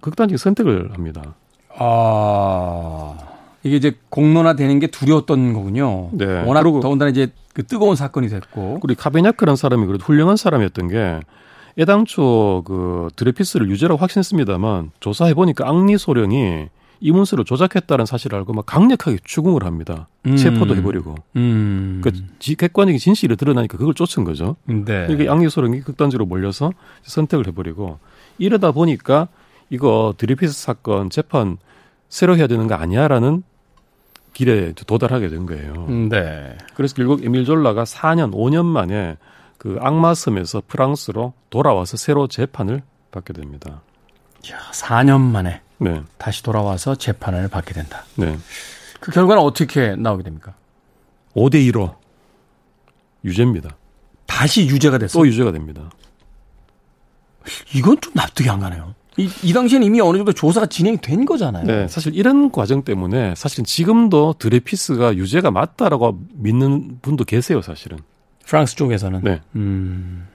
극단적인 0.00 0.36
선택을 0.36 0.92
합니다. 0.92 1.34
아. 1.76 3.39
이게 3.62 3.76
이제 3.76 3.96
공론화되는 4.08 4.78
게 4.78 4.86
두려웠던 4.86 5.52
거군요. 5.52 6.10
네. 6.12 6.42
워낙 6.44 6.62
더군다나 6.62 7.10
이제 7.10 7.32
그 7.52 7.64
뜨거운 7.64 7.96
사건이 7.96 8.28
됐고. 8.28 8.80
그리고 8.80 9.00
카베냐크라는 9.00 9.56
사람이 9.56 9.86
그래도 9.86 10.04
훌륭한 10.04 10.36
사람이었던 10.36 10.88
게 10.88 11.20
애당초 11.78 12.62
그 12.64 13.08
드레피스를 13.16 13.68
유죄라고 13.70 14.00
확신했습니다만 14.00 14.92
조사해 15.00 15.34
보니까 15.34 15.68
앙리 15.68 15.98
소령이 15.98 16.68
이 17.02 17.12
문서를 17.12 17.44
조작했다는 17.46 18.04
사실을 18.04 18.38
알고 18.38 18.52
막 18.52 18.66
강력하게 18.66 19.18
추궁을 19.24 19.64
합니다. 19.64 20.06
음. 20.26 20.36
체포도 20.36 20.76
해버리고. 20.76 21.14
음. 21.36 22.02
그 22.04 22.12
객관적인 22.38 22.98
진실이 22.98 23.36
드러나니까 23.36 23.78
그걸 23.78 23.94
쫓은 23.94 24.24
거죠. 24.24 24.56
네. 24.66 25.06
이게 25.08 25.28
앙리 25.28 25.48
소령이 25.48 25.80
극단적으로 25.80 26.26
몰려서 26.26 26.72
선택을 27.02 27.46
해버리고 27.48 27.98
이러다 28.38 28.72
보니까 28.72 29.28
이거 29.70 30.12
드레피스 30.18 30.52
사건 30.52 31.08
재판 31.08 31.56
새로 32.10 32.36
해야 32.36 32.46
되는 32.46 32.66
거 32.66 32.74
아니야라는 32.74 33.44
길에 34.32 34.72
도달하게 34.72 35.28
된 35.28 35.46
거예요. 35.46 35.86
네. 36.08 36.56
그래서 36.74 36.94
결국 36.94 37.24
에밀 37.24 37.44
졸라가 37.44 37.84
4년, 37.84 38.32
5년 38.32 38.64
만에 38.64 39.16
그 39.58 39.76
악마 39.80 40.14
섬에서 40.14 40.62
프랑스로 40.66 41.34
돌아와서 41.50 41.96
새로 41.96 42.26
재판을 42.26 42.82
받게 43.10 43.32
됩니다. 43.32 43.82
야, 44.50 44.58
4년 44.72 45.20
만에 45.20 45.60
네. 45.78 46.02
다시 46.18 46.42
돌아와서 46.42 46.94
재판을 46.94 47.48
받게 47.48 47.74
된다. 47.74 48.04
네. 48.16 48.38
그 49.00 49.10
결과는 49.10 49.42
어떻게 49.42 49.96
나오게 49.96 50.22
됩니까? 50.22 50.54
5대 51.34 51.54
1로 51.70 51.96
유죄입니다. 53.24 53.76
다시 54.26 54.66
유죄가 54.66 54.98
됐어요. 54.98 55.22
또 55.22 55.26
유죄가 55.26 55.52
됩니다. 55.52 55.90
이건 57.74 58.00
좀 58.00 58.12
납득이 58.14 58.48
안 58.48 58.60
가네요. 58.60 58.94
이, 59.16 59.28
이 59.42 59.52
당시에는 59.52 59.86
이미 59.86 60.00
어느 60.00 60.16
정도 60.16 60.32
조사가 60.32 60.66
진행이 60.66 60.98
된 60.98 61.24
거잖아요. 61.24 61.64
네, 61.64 61.88
사실 61.88 62.14
이런 62.14 62.50
과정 62.50 62.82
때문에 62.82 63.34
사실은 63.36 63.64
지금도 63.64 64.34
드레피스가 64.38 65.16
유죄가 65.16 65.50
맞다라고 65.50 66.20
믿는 66.34 66.98
분도 67.02 67.24
계세요, 67.24 67.60
사실은. 67.60 67.98
프랑스 68.46 68.76
쪽에서는. 68.76 69.20
네. 69.22 69.40
음. 69.56 70.26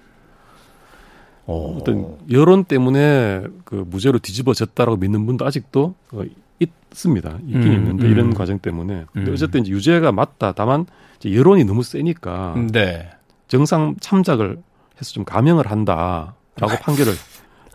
어. 1.47 1.77
어떤 1.79 2.17
여론 2.31 2.63
때문에 2.63 3.43
그 3.65 3.85
무죄로 3.87 4.19
뒤집어졌다라고 4.19 4.97
믿는 4.97 5.25
분도 5.25 5.45
아직도 5.45 5.95
어, 6.11 6.23
있습니다. 6.59 7.39
있긴 7.45 7.61
음, 7.61 7.73
있는데 7.73 8.07
음. 8.07 8.11
이런 8.11 8.33
과정 8.33 8.59
때문에. 8.59 9.05
근데 9.13 9.31
음. 9.31 9.33
어쨌든 9.33 9.61
이제 9.61 9.71
유죄가 9.71 10.11
맞다. 10.11 10.53
다만 10.53 10.85
이제 11.19 11.33
여론이 11.33 11.65
너무 11.65 11.83
세니까 11.83 12.55
네. 12.71 13.09
정상 13.47 13.95
참작을 13.99 14.57
해서 14.99 15.11
좀 15.11 15.23
감형을 15.23 15.69
한다라고 15.69 16.33
아. 16.61 16.79
판결을 16.81 17.13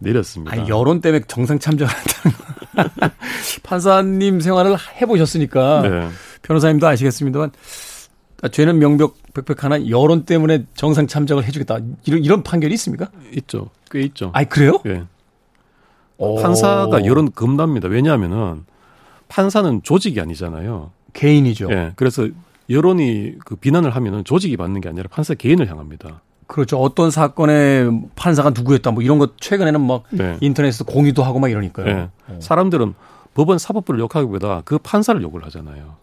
내렸습니다. 0.00 0.52
아니, 0.52 0.68
여론 0.68 1.00
때문에 1.00 1.24
정상 1.26 1.58
참작을 1.58 1.92
한다는 1.92 3.10
판사님 3.62 4.40
생활을 4.40 4.76
해보셨으니까 5.00 5.82
네. 5.82 6.08
변호사님도 6.42 6.86
아시겠습니다만 6.86 7.52
아, 8.42 8.48
죄는 8.48 8.78
명백 8.78 9.12
백백하나 9.34 9.88
여론 9.88 10.24
때문에 10.24 10.64
정상 10.74 11.06
참작을 11.06 11.44
해주겠다 11.44 11.78
이런 12.04 12.24
이런 12.24 12.42
판결이 12.42 12.72
있습니까? 12.74 13.10
있죠, 13.36 13.70
꽤 13.90 14.00
있죠. 14.02 14.30
아, 14.34 14.44
그래요? 14.44 14.80
예. 14.86 15.04
판사가 16.42 17.04
여론 17.06 17.32
겁납니다. 17.32 17.88
왜냐하면은 17.88 18.64
판사는 19.28 19.82
조직이 19.82 20.20
아니잖아요. 20.20 20.90
개인이죠. 21.12 21.68
예. 21.70 21.92
그래서 21.96 22.28
여론이 22.68 23.36
그 23.44 23.56
비난을 23.56 23.94
하면은 23.96 24.24
조직이 24.24 24.56
받는 24.56 24.80
게 24.80 24.88
아니라 24.88 25.08
판사 25.10 25.34
개인을 25.34 25.68
향합니다. 25.70 26.22
그렇죠. 26.50 26.78
어떤 26.78 27.10
사건에 27.12 27.88
판사가 28.16 28.50
누구였다 28.50 28.90
뭐 28.90 29.02
이런 29.02 29.18
것 29.18 29.40
최근에는 29.40 29.80
막 29.80 30.02
네. 30.10 30.36
인터넷에서 30.40 30.84
공유도 30.84 31.22
하고 31.22 31.38
막 31.38 31.48
이러니까요. 31.48 31.86
네. 31.86 32.08
어. 32.28 32.38
사람들은 32.40 32.94
법원 33.34 33.58
사법부를 33.58 34.00
욕하기보다 34.00 34.62
그 34.64 34.78
판사를 34.78 35.22
욕을 35.22 35.44
하잖아요. 35.46 35.94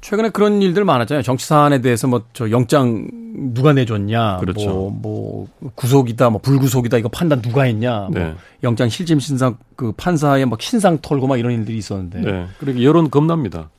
최근에 0.00 0.30
그런 0.30 0.60
일들 0.60 0.84
많았잖아요. 0.84 1.22
정치 1.22 1.46
사안에 1.46 1.80
대해서 1.80 2.08
뭐 2.08 2.22
저 2.32 2.50
영장 2.50 3.08
누가 3.54 3.72
내줬냐, 3.72 4.38
그렇죠. 4.38 4.68
뭐, 4.68 5.46
뭐 5.60 5.70
구속이다, 5.74 6.30
뭐 6.30 6.40
불구속이다 6.40 6.98
이거 6.98 7.08
판단 7.08 7.40
누가 7.40 7.62
했냐, 7.62 8.00
뭐 8.00 8.10
네. 8.10 8.24
뭐 8.24 8.34
영장 8.64 8.88
실질 8.88 9.20
신상 9.20 9.56
그 9.76 9.92
판사의 9.92 10.46
막 10.46 10.60
신상 10.60 10.98
털고 11.00 11.26
막 11.26 11.36
이런 11.38 11.52
일들이 11.52 11.76
있었는데. 11.78 12.20
네. 12.20 12.46
그러니까 12.58 12.82
여론 12.82 13.10
겁납니다. 13.10 13.70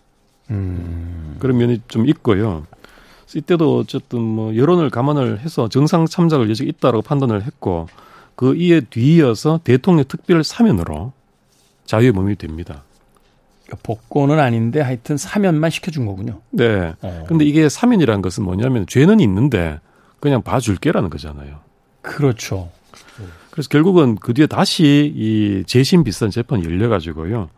음. 0.52 1.36
그런 1.40 1.58
면이 1.58 1.82
좀 1.88 2.08
있고요. 2.08 2.66
이때도 3.36 3.78
어쨌든 3.78 4.22
뭐 4.22 4.56
여론을 4.56 4.90
감안을 4.90 5.40
해서 5.40 5.68
정상 5.68 6.06
참작을 6.06 6.50
여지가 6.50 6.70
있다라고 6.70 7.02
판단을 7.02 7.44
했고 7.44 7.88
그 8.36 8.56
이에 8.56 8.82
뒤이어서 8.82 9.60
대통령 9.64 10.06
특별 10.08 10.44
사면으로 10.44 11.12
자유의 11.86 12.12
몸이 12.12 12.36
됩니다. 12.36 12.84
그러니까 13.66 13.82
복권은 13.84 14.40
아닌데 14.40 14.80
하여튼 14.80 15.18
사면만 15.18 15.70
시켜준 15.72 16.06
거군요. 16.06 16.42
네. 16.52 16.94
어. 17.02 17.26
근데 17.28 17.44
이게 17.44 17.68
사면이라는 17.68 18.22
것은 18.22 18.44
뭐냐면 18.44 18.86
죄는 18.88 19.20
있는데 19.20 19.80
그냥 20.20 20.42
봐줄게라는 20.42 21.10
거잖아요. 21.10 21.60
그렇죠. 22.02 22.70
그래서 23.52 23.70
결국은 23.70 24.16
그 24.16 24.34
뒤에 24.34 24.46
다시 24.46 25.12
이 25.16 25.64
재심 25.66 26.04
비슷한 26.04 26.30
재판이 26.30 26.64
열려가지고요. 26.64 27.50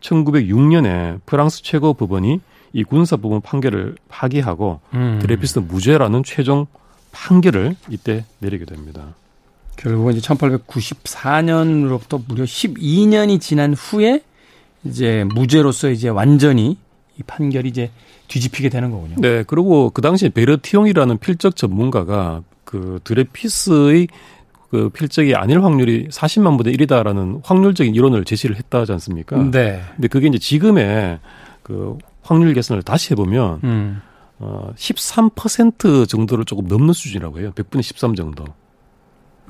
1906년에 0.00 1.20
프랑스 1.26 1.62
최고 1.62 1.94
법원이 1.94 2.40
이 2.72 2.84
군사 2.84 3.16
부분 3.16 3.40
판결을 3.40 3.96
파기하고 4.08 4.80
음. 4.94 5.18
드레피스 5.22 5.60
무죄라는 5.60 6.22
최종 6.24 6.66
판결을 7.12 7.76
이때 7.90 8.24
내리게 8.38 8.64
됩니다. 8.64 9.14
결국은 9.76 10.14
이제 10.14 10.28
1894년으로부터 10.28 12.20
무려 12.26 12.44
12년이 12.44 13.40
지난 13.40 13.74
후에 13.74 14.22
이제 14.84 15.24
무죄로서 15.34 15.90
이제 15.90 16.08
완전히 16.08 16.76
이 17.18 17.22
판결이 17.22 17.68
이제 17.68 17.90
뒤집히게 18.28 18.68
되는 18.68 18.90
거군요. 18.90 19.16
네. 19.18 19.44
그리고 19.46 19.90
그 19.90 20.02
당시에 20.02 20.28
베르티용이라는 20.28 21.18
필적 21.18 21.56
전문가가 21.56 22.42
그 22.64 23.00
드레피스의 23.04 24.08
그 24.70 24.90
필적이 24.90 25.34
아닐 25.34 25.62
확률이 25.64 26.08
40만 26.08 26.58
분의 26.58 26.76
1이다라는 26.76 27.40
확률적인 27.42 27.94
이론을 27.94 28.24
제시를 28.24 28.56
했다 28.56 28.80
하지 28.80 28.92
않습니까? 28.92 29.36
네. 29.50 29.80
근데 29.96 30.08
그게 30.08 30.28
이제 30.28 30.38
지금의 30.38 31.18
그 31.62 31.96
확률 32.28 32.52
계산을 32.54 32.82
다시 32.82 33.12
해보면 33.12 33.60
음. 33.64 34.02
어, 34.38 34.70
13% 34.76 36.08
정도를 36.08 36.44
조금 36.44 36.68
넘는 36.68 36.92
수준이라고 36.92 37.40
해요. 37.40 37.52
100분의 37.54 37.82
13 37.82 38.14
정도. 38.14 38.44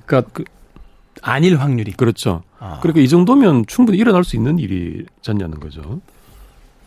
그러니까 0.07 0.31
그 0.33 0.45
아닐 1.21 1.57
확률이. 1.57 1.93
그렇죠. 1.93 2.43
아. 2.59 2.79
그러니까 2.81 3.01
이 3.01 3.09
정도면 3.09 3.67
충분히 3.67 3.99
일어날 3.99 4.25
수 4.25 4.37
있는 4.37 4.59
일이 4.59 5.05
잖냐는 5.21 5.59
거죠. 5.61 6.01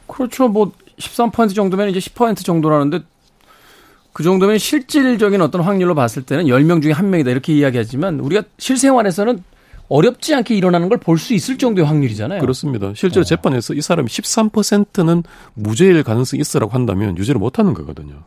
그렇죠. 0.08 0.48
뭐 0.48 0.72
13% 0.98 1.54
정도면 1.54 1.90
이제 1.90 2.00
10% 2.00 2.44
정도라는데 2.44 3.02
그 4.14 4.24
정도면 4.24 4.58
실질적인 4.58 5.42
어떤 5.42 5.62
확률로 5.62 5.96
봤을 5.96 6.24
때는 6.24 6.46
10명 6.46 6.82
중에 6.82 6.94
1명이다 6.94 7.28
이렇게 7.28 7.54
이야기하지만 7.54 8.20
우리가 8.20 8.44
실생활에서는 8.58 9.44
어렵지 9.92 10.34
않게 10.36 10.56
일어나는 10.56 10.88
걸 10.90 10.98
볼 11.00 11.18
수 11.18 11.34
있을 11.34 11.58
정도의 11.58 11.86
확률이잖아요. 11.88 12.40
그렇습니다. 12.40 12.94
실제로 12.96 13.22
어. 13.22 13.24
재판에서 13.26 13.74
이 13.74 13.82
사람이 13.82 14.08
13%는 14.08 15.24
무죄일 15.56 16.04
가능성이 16.04 16.42
있으라고 16.42 16.72
한다면 16.72 17.18
유죄를 17.18 17.40
못 17.40 17.60
하는 17.60 17.74
거거든요. 17.74 18.24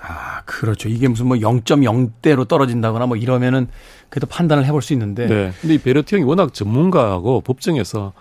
아, 0.00 0.42
그렇죠. 0.44 0.88
이게 0.88 1.08
무슨 1.08 1.26
뭐 1.28 1.36
0.0대로 1.38 2.46
떨어진다거나 2.46 3.06
뭐 3.06 3.16
이러면은 3.16 3.68
그래도 4.10 4.26
판단을 4.26 4.66
해볼 4.66 4.82
수 4.82 4.92
있는데. 4.92 5.26
네. 5.26 5.52
근데 5.60 5.74
이 5.74 5.78
베르티 5.78 6.16
형이 6.16 6.24
워낙 6.24 6.52
전문가하고 6.52 7.40
법정에서 7.40 8.12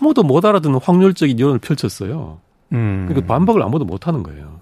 아무도 0.00 0.22
못 0.22 0.44
알아듣는 0.44 0.78
확률적인 0.82 1.38
여론을 1.40 1.58
펼쳤어요. 1.58 2.38
음. 2.72 3.06
그러니까 3.08 3.34
반박을 3.34 3.62
아무도 3.62 3.84
못 3.84 4.06
하는 4.06 4.22
거예요. 4.22 4.60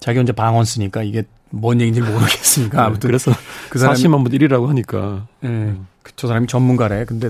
자기 0.00 0.18
혼자 0.18 0.32
방언 0.32 0.64
쓰니까 0.64 1.02
이게 1.02 1.24
뭔 1.52 1.80
얘기인지 1.80 2.00
모르겠으니까 2.00 2.78
네, 2.78 2.82
아무튼 2.84 3.08
그래서 3.08 3.30
그 3.68 3.78
사람이 3.78 3.98
40만 3.98 4.24
분 4.24 4.32
1이라고 4.32 4.66
하니까. 4.66 5.26
네. 5.40 5.48
음. 5.48 5.86
저 6.16 6.26
사람이 6.26 6.46
전문가래. 6.46 7.04
근데 7.04 7.28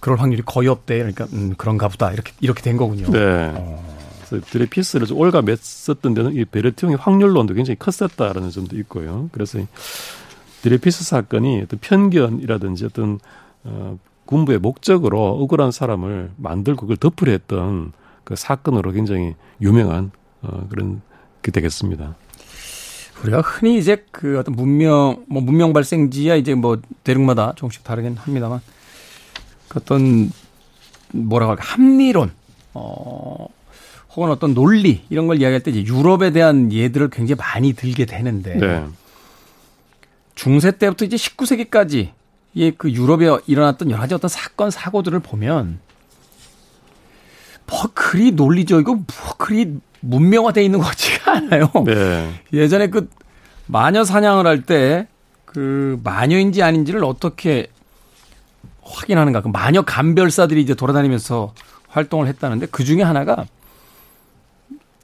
그럴 0.00 0.18
확률이 0.18 0.42
거의 0.44 0.68
없대. 0.68 0.96
그러니까 0.98 1.26
음, 1.32 1.54
그런가 1.56 1.88
보다. 1.88 2.10
이렇게 2.12 2.32
이렇게 2.40 2.62
된 2.62 2.76
거군요. 2.76 3.10
네. 3.10 3.52
어. 3.54 3.92
그래서 4.26 4.44
드레피스를 4.46 5.06
좀 5.06 5.18
올가 5.18 5.42
맸었던 5.42 6.14
데는 6.14 6.34
이 6.34 6.44
베르티용의 6.44 6.96
확률론도 6.98 7.54
굉장히 7.54 7.78
컸었다라는 7.78 8.50
점도 8.50 8.76
있고요. 8.78 9.28
그래서 9.32 9.58
이 9.58 9.66
드레피스 10.62 11.04
사건이 11.04 11.62
어떤 11.62 11.78
편견이라든지 11.80 12.86
어떤 12.86 13.18
어, 13.64 13.98
군부의 14.24 14.58
목적으로 14.58 15.20
억울한 15.42 15.72
사람을 15.72 16.30
만들고 16.36 16.86
그걸 16.86 16.96
덮으려 16.96 17.32
했던 17.32 17.92
그 18.24 18.34
사건으로 18.34 18.92
굉장히 18.92 19.34
유명한 19.60 20.10
어, 20.40 20.66
그런 20.70 21.02
게 21.42 21.50
되겠습니다. 21.50 22.16
우리가 23.22 23.40
흔히 23.40 23.78
이제 23.78 24.04
그 24.10 24.38
어떤 24.38 24.54
문명, 24.54 25.24
뭐 25.28 25.42
문명 25.42 25.72
발생지야 25.72 26.36
이제 26.36 26.54
뭐 26.54 26.80
대륙마다 27.04 27.52
조금씩 27.56 27.84
다르긴 27.84 28.16
합니다만 28.16 28.60
그 29.68 29.78
어떤 29.80 30.30
뭐라고 31.12 31.52
할까? 31.52 31.64
합리론, 31.64 32.32
어, 32.74 33.46
혹은 34.14 34.30
어떤 34.30 34.54
논리 34.54 35.04
이런 35.08 35.26
걸 35.26 35.40
이야기할 35.40 35.60
때 35.60 35.70
이제 35.70 35.84
유럽에 35.84 36.30
대한 36.30 36.72
예들을 36.72 37.10
굉장히 37.10 37.38
많이 37.38 37.72
들게 37.72 38.04
되는데 38.04 38.56
네. 38.56 38.84
중세 40.34 40.72
때부터 40.72 41.04
이제 41.04 41.16
19세기까지 41.16 42.10
이그 42.54 42.90
유럽에 42.90 43.38
일어났던 43.46 43.90
여러 43.90 44.00
가지 44.00 44.14
어떤 44.14 44.28
사건 44.28 44.70
사고들을 44.70 45.20
보면 45.20 45.78
뭐 47.66 47.90
그리 47.94 48.32
논리적이고 48.32 48.94
뭐 48.94 49.06
그리 49.38 49.78
문명화돼 50.00 50.62
있는 50.62 50.80
것 50.80 50.86
같지가 50.86 51.11
않아요. 51.26 51.70
네. 51.86 52.32
예전에 52.52 52.88
그 52.88 53.08
마녀 53.66 54.04
사냥을 54.04 54.46
할 54.46 54.62
때 54.62 55.06
그 55.52 56.00
마녀인지 56.02 56.62
아닌지를 56.62 57.04
어떻게 57.04 57.66
확인하는가? 58.82 59.42
그 59.42 59.48
마녀 59.48 59.82
감별사들이 59.82 60.62
이제 60.62 60.74
돌아다니면서 60.74 61.52
활동을 61.88 62.26
했다는데 62.26 62.66
그 62.70 62.84
중에 62.84 63.02
하나가 63.02 63.44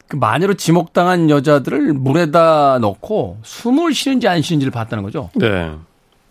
그 0.09 0.17
마녀로 0.17 0.55
지목당한 0.55 1.29
여자들을 1.29 1.93
물에다 1.93 2.79
넣고 2.79 3.39
숨을 3.45 3.93
쉬는지 3.93 4.27
안 4.27 4.41
쉬는지를 4.41 4.71
봤다는 4.71 5.05
거죠. 5.05 5.29
네. 5.35 5.71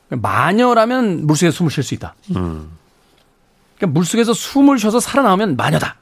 마녀라면 0.10 1.28
물속에 1.28 1.52
숨을 1.52 1.70
쉴 1.70 1.84
수 1.84 1.94
있다. 1.94 2.16
음. 2.36 2.72
그러니까 3.78 3.94
물속에서 4.00 4.34
숨을 4.34 4.80
쉬어서 4.80 5.00
살아나오면 5.00 5.58
마녀다. 5.58 5.98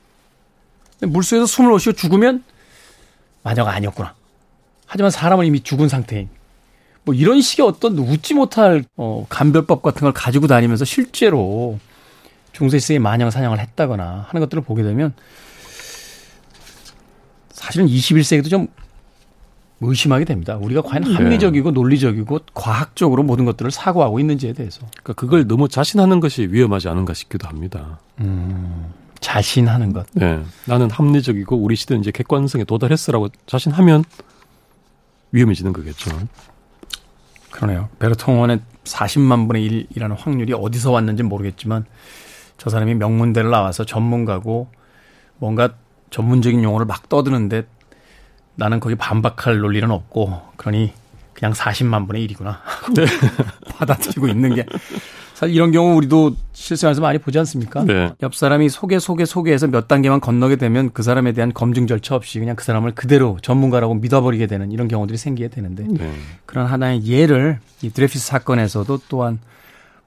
물속에서 1.02 1.46
숨을 1.48 1.72
못 1.72 1.80
쉬어 1.80 1.92
죽으면 1.92 2.46
마녀가 3.46 3.72
아니었구나. 3.74 4.16
하지만 4.88 5.12
사람은 5.12 5.46
이미 5.46 5.62
죽은 5.62 5.88
상태인. 5.88 6.30
뭐 7.04 7.14
이런 7.14 7.42
식의 7.42 7.66
어떤 7.66 7.98
웃지 8.00 8.34
못할 8.34 8.84
어, 8.98 9.28
감별법 9.30 9.84
같은 9.84 10.02
걸 10.02 10.12
가지고 10.12 10.48
다니면서 10.48 10.84
실제로 10.84 11.78
중세 12.52 12.80
시대에 12.80 12.98
마녀 12.98 13.30
사냥을 13.30 13.60
했다거나 13.60 14.26
하는 14.28 14.42
것들을 14.42 14.64
보게 14.64 14.82
되면 14.82 15.14
사실은 17.52 17.86
21세기도 17.88 18.50
좀 18.50 18.68
의심하게 19.82 20.26
됩니다. 20.26 20.58
우리가 20.58 20.82
과연 20.82 21.04
네. 21.04 21.14
합리적이고 21.14 21.70
논리적이고 21.70 22.40
과학적으로 22.56 23.22
모든 23.22 23.46
것들을 23.46 23.70
사고하고 23.70 24.20
있는지에 24.20 24.54
대해서. 24.54 24.80
그러니까 25.04 25.14
그걸 25.14 25.48
너무 25.48 25.68
자신하는 25.68 26.20
것이 26.20 26.48
위험하지 26.50 26.90
않은가 26.90 27.14
싶기도 27.14 27.48
합니다. 27.48 28.00
음. 28.22 28.92
자신하는 29.20 29.94
것. 29.94 30.06
네. 30.14 30.42
나는 30.66 30.90
합리적이고 30.90 31.56
우리 31.58 31.76
시대는 31.76 32.02
이제 32.02 32.12
객관성에 32.12 32.64
도달했어라고 32.64 33.30
자신하면 33.46 34.04
위험해지는 35.32 35.74
거겠죠. 35.74 36.12
그러네요. 37.52 37.90
베르통원의 38.00 38.60
40만 38.84 39.48
분의 39.48 39.88
1이라는 39.90 40.16
확률이 40.18 40.54
어디서 40.54 40.92
왔는지 40.92 41.24
모르겠지만 41.24 41.86
저 42.58 42.70
사람이 42.70 42.96
명문대를 42.96 43.50
나와서 43.50 43.86
전문가고 43.86 44.70
뭔가 45.38 45.74
전문적인 46.10 46.64
용어를 46.64 46.86
막 46.86 47.10
떠드는데 47.10 47.66
나는 48.56 48.80
거기 48.80 48.96
반박할 48.96 49.58
논리는 49.58 49.90
없고 49.90 50.42
그러니 50.56 50.94
그냥 51.36 51.54
40만 51.54 52.08
분의 52.08 52.28
1이구나. 52.28 52.58
네. 52.96 53.06
받아들이고 53.78 54.28
있는 54.28 54.56
게. 54.56 54.66
사실 55.34 55.54
이런 55.54 55.72
경우 55.72 55.96
우리도 55.98 56.38
실생활에서 56.54 57.02
많이 57.02 57.20
보지 57.20 57.38
않습니까? 57.40 57.84
네. 57.84 58.10
옆 58.24 58.34
사람이 58.34 58.70
소개, 58.70 59.00
소개, 59.00 59.26
소개해서 59.26 59.68
몇 59.68 59.90
단계만 59.90 60.22
건너게 60.22 60.56
되면 60.56 60.92
그 60.94 61.04
사람에 61.04 61.34
대한 61.34 61.54
검증 61.54 61.88
절차 61.88 62.16
없이 62.16 62.40
그냥 62.40 62.56
그 62.56 62.64
사람을 62.64 62.96
그대로 62.96 63.38
전문가라고 63.42 63.96
믿어버리게 63.96 64.48
되는 64.48 64.72
이런 64.72 64.88
경우들이 64.88 65.18
생기게 65.18 65.50
되는데 65.50 65.84
네. 65.90 66.14
그런 66.46 66.68
하나의 66.68 67.06
예를 67.06 67.60
이 67.82 67.90
드레피스 67.90 68.26
사건에서도 68.26 69.02
또한 69.10 69.40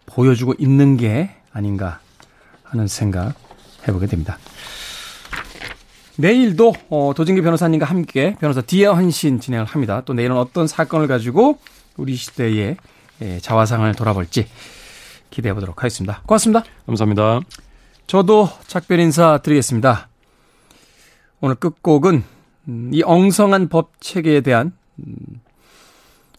보여주고 0.07 0.55
있는 0.59 0.97
게 0.97 1.31
아닌가 1.53 2.01
하는 2.62 2.87
생각 2.87 3.35
해보게 3.87 4.07
됩니다. 4.07 4.39
내일도 6.19 6.75
어, 6.91 7.12
도진기 7.14 7.43
변호사님과 7.43 7.87
함께 7.87 8.35
변호사 8.41 8.61
디어 8.61 8.93
헌신 8.95 9.39
진행을 9.39 9.66
합니다. 9.66 10.03
또 10.05 10.14
내일은 10.14 10.37
어떤 10.37 10.66
사건을 10.66 11.07
가지고 11.07 11.59
우리 11.97 12.16
시대의 12.16 12.77
예, 13.23 13.39
자화상을 13.39 13.93
돌아볼지 13.95 14.49
기대해 15.31 15.55
보도록 15.55 15.79
하겠습니다. 15.79 16.23
고맙습니다. 16.27 16.64
감사합니다. 16.87 17.41
저도 18.09 18.49
작별 18.66 18.99
인사 18.99 19.39
드리겠습니다. 19.39 20.09
오늘 21.41 21.55
끝곡은 21.55 22.25
음, 22.66 22.91
이 22.93 23.03
엉성한 23.05 23.69
법 23.69 23.93
체계에 24.01 24.41
대한 24.41 24.73
음, 24.99 25.14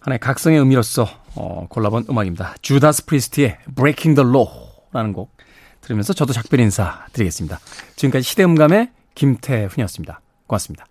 하나의 0.02 0.20
각성의 0.20 0.60
의미로서 0.60 1.08
어, 1.36 1.68
골라본 1.70 2.08
음악입니다. 2.10 2.56
주다스 2.62 3.06
프리스트의 3.06 3.58
Breaking 3.76 4.22
the 4.22 4.30
Law라는 4.30 5.14
곡 5.14 5.32
들으면서 5.80 6.12
저도 6.12 6.34
작별 6.34 6.60
인사 6.60 7.06
드리겠습니다. 7.14 7.62
지금까지 7.96 8.24
시대음감의 8.28 8.99
김태훈이었습니다. 9.20 10.22
고맙습니다. 10.48 10.86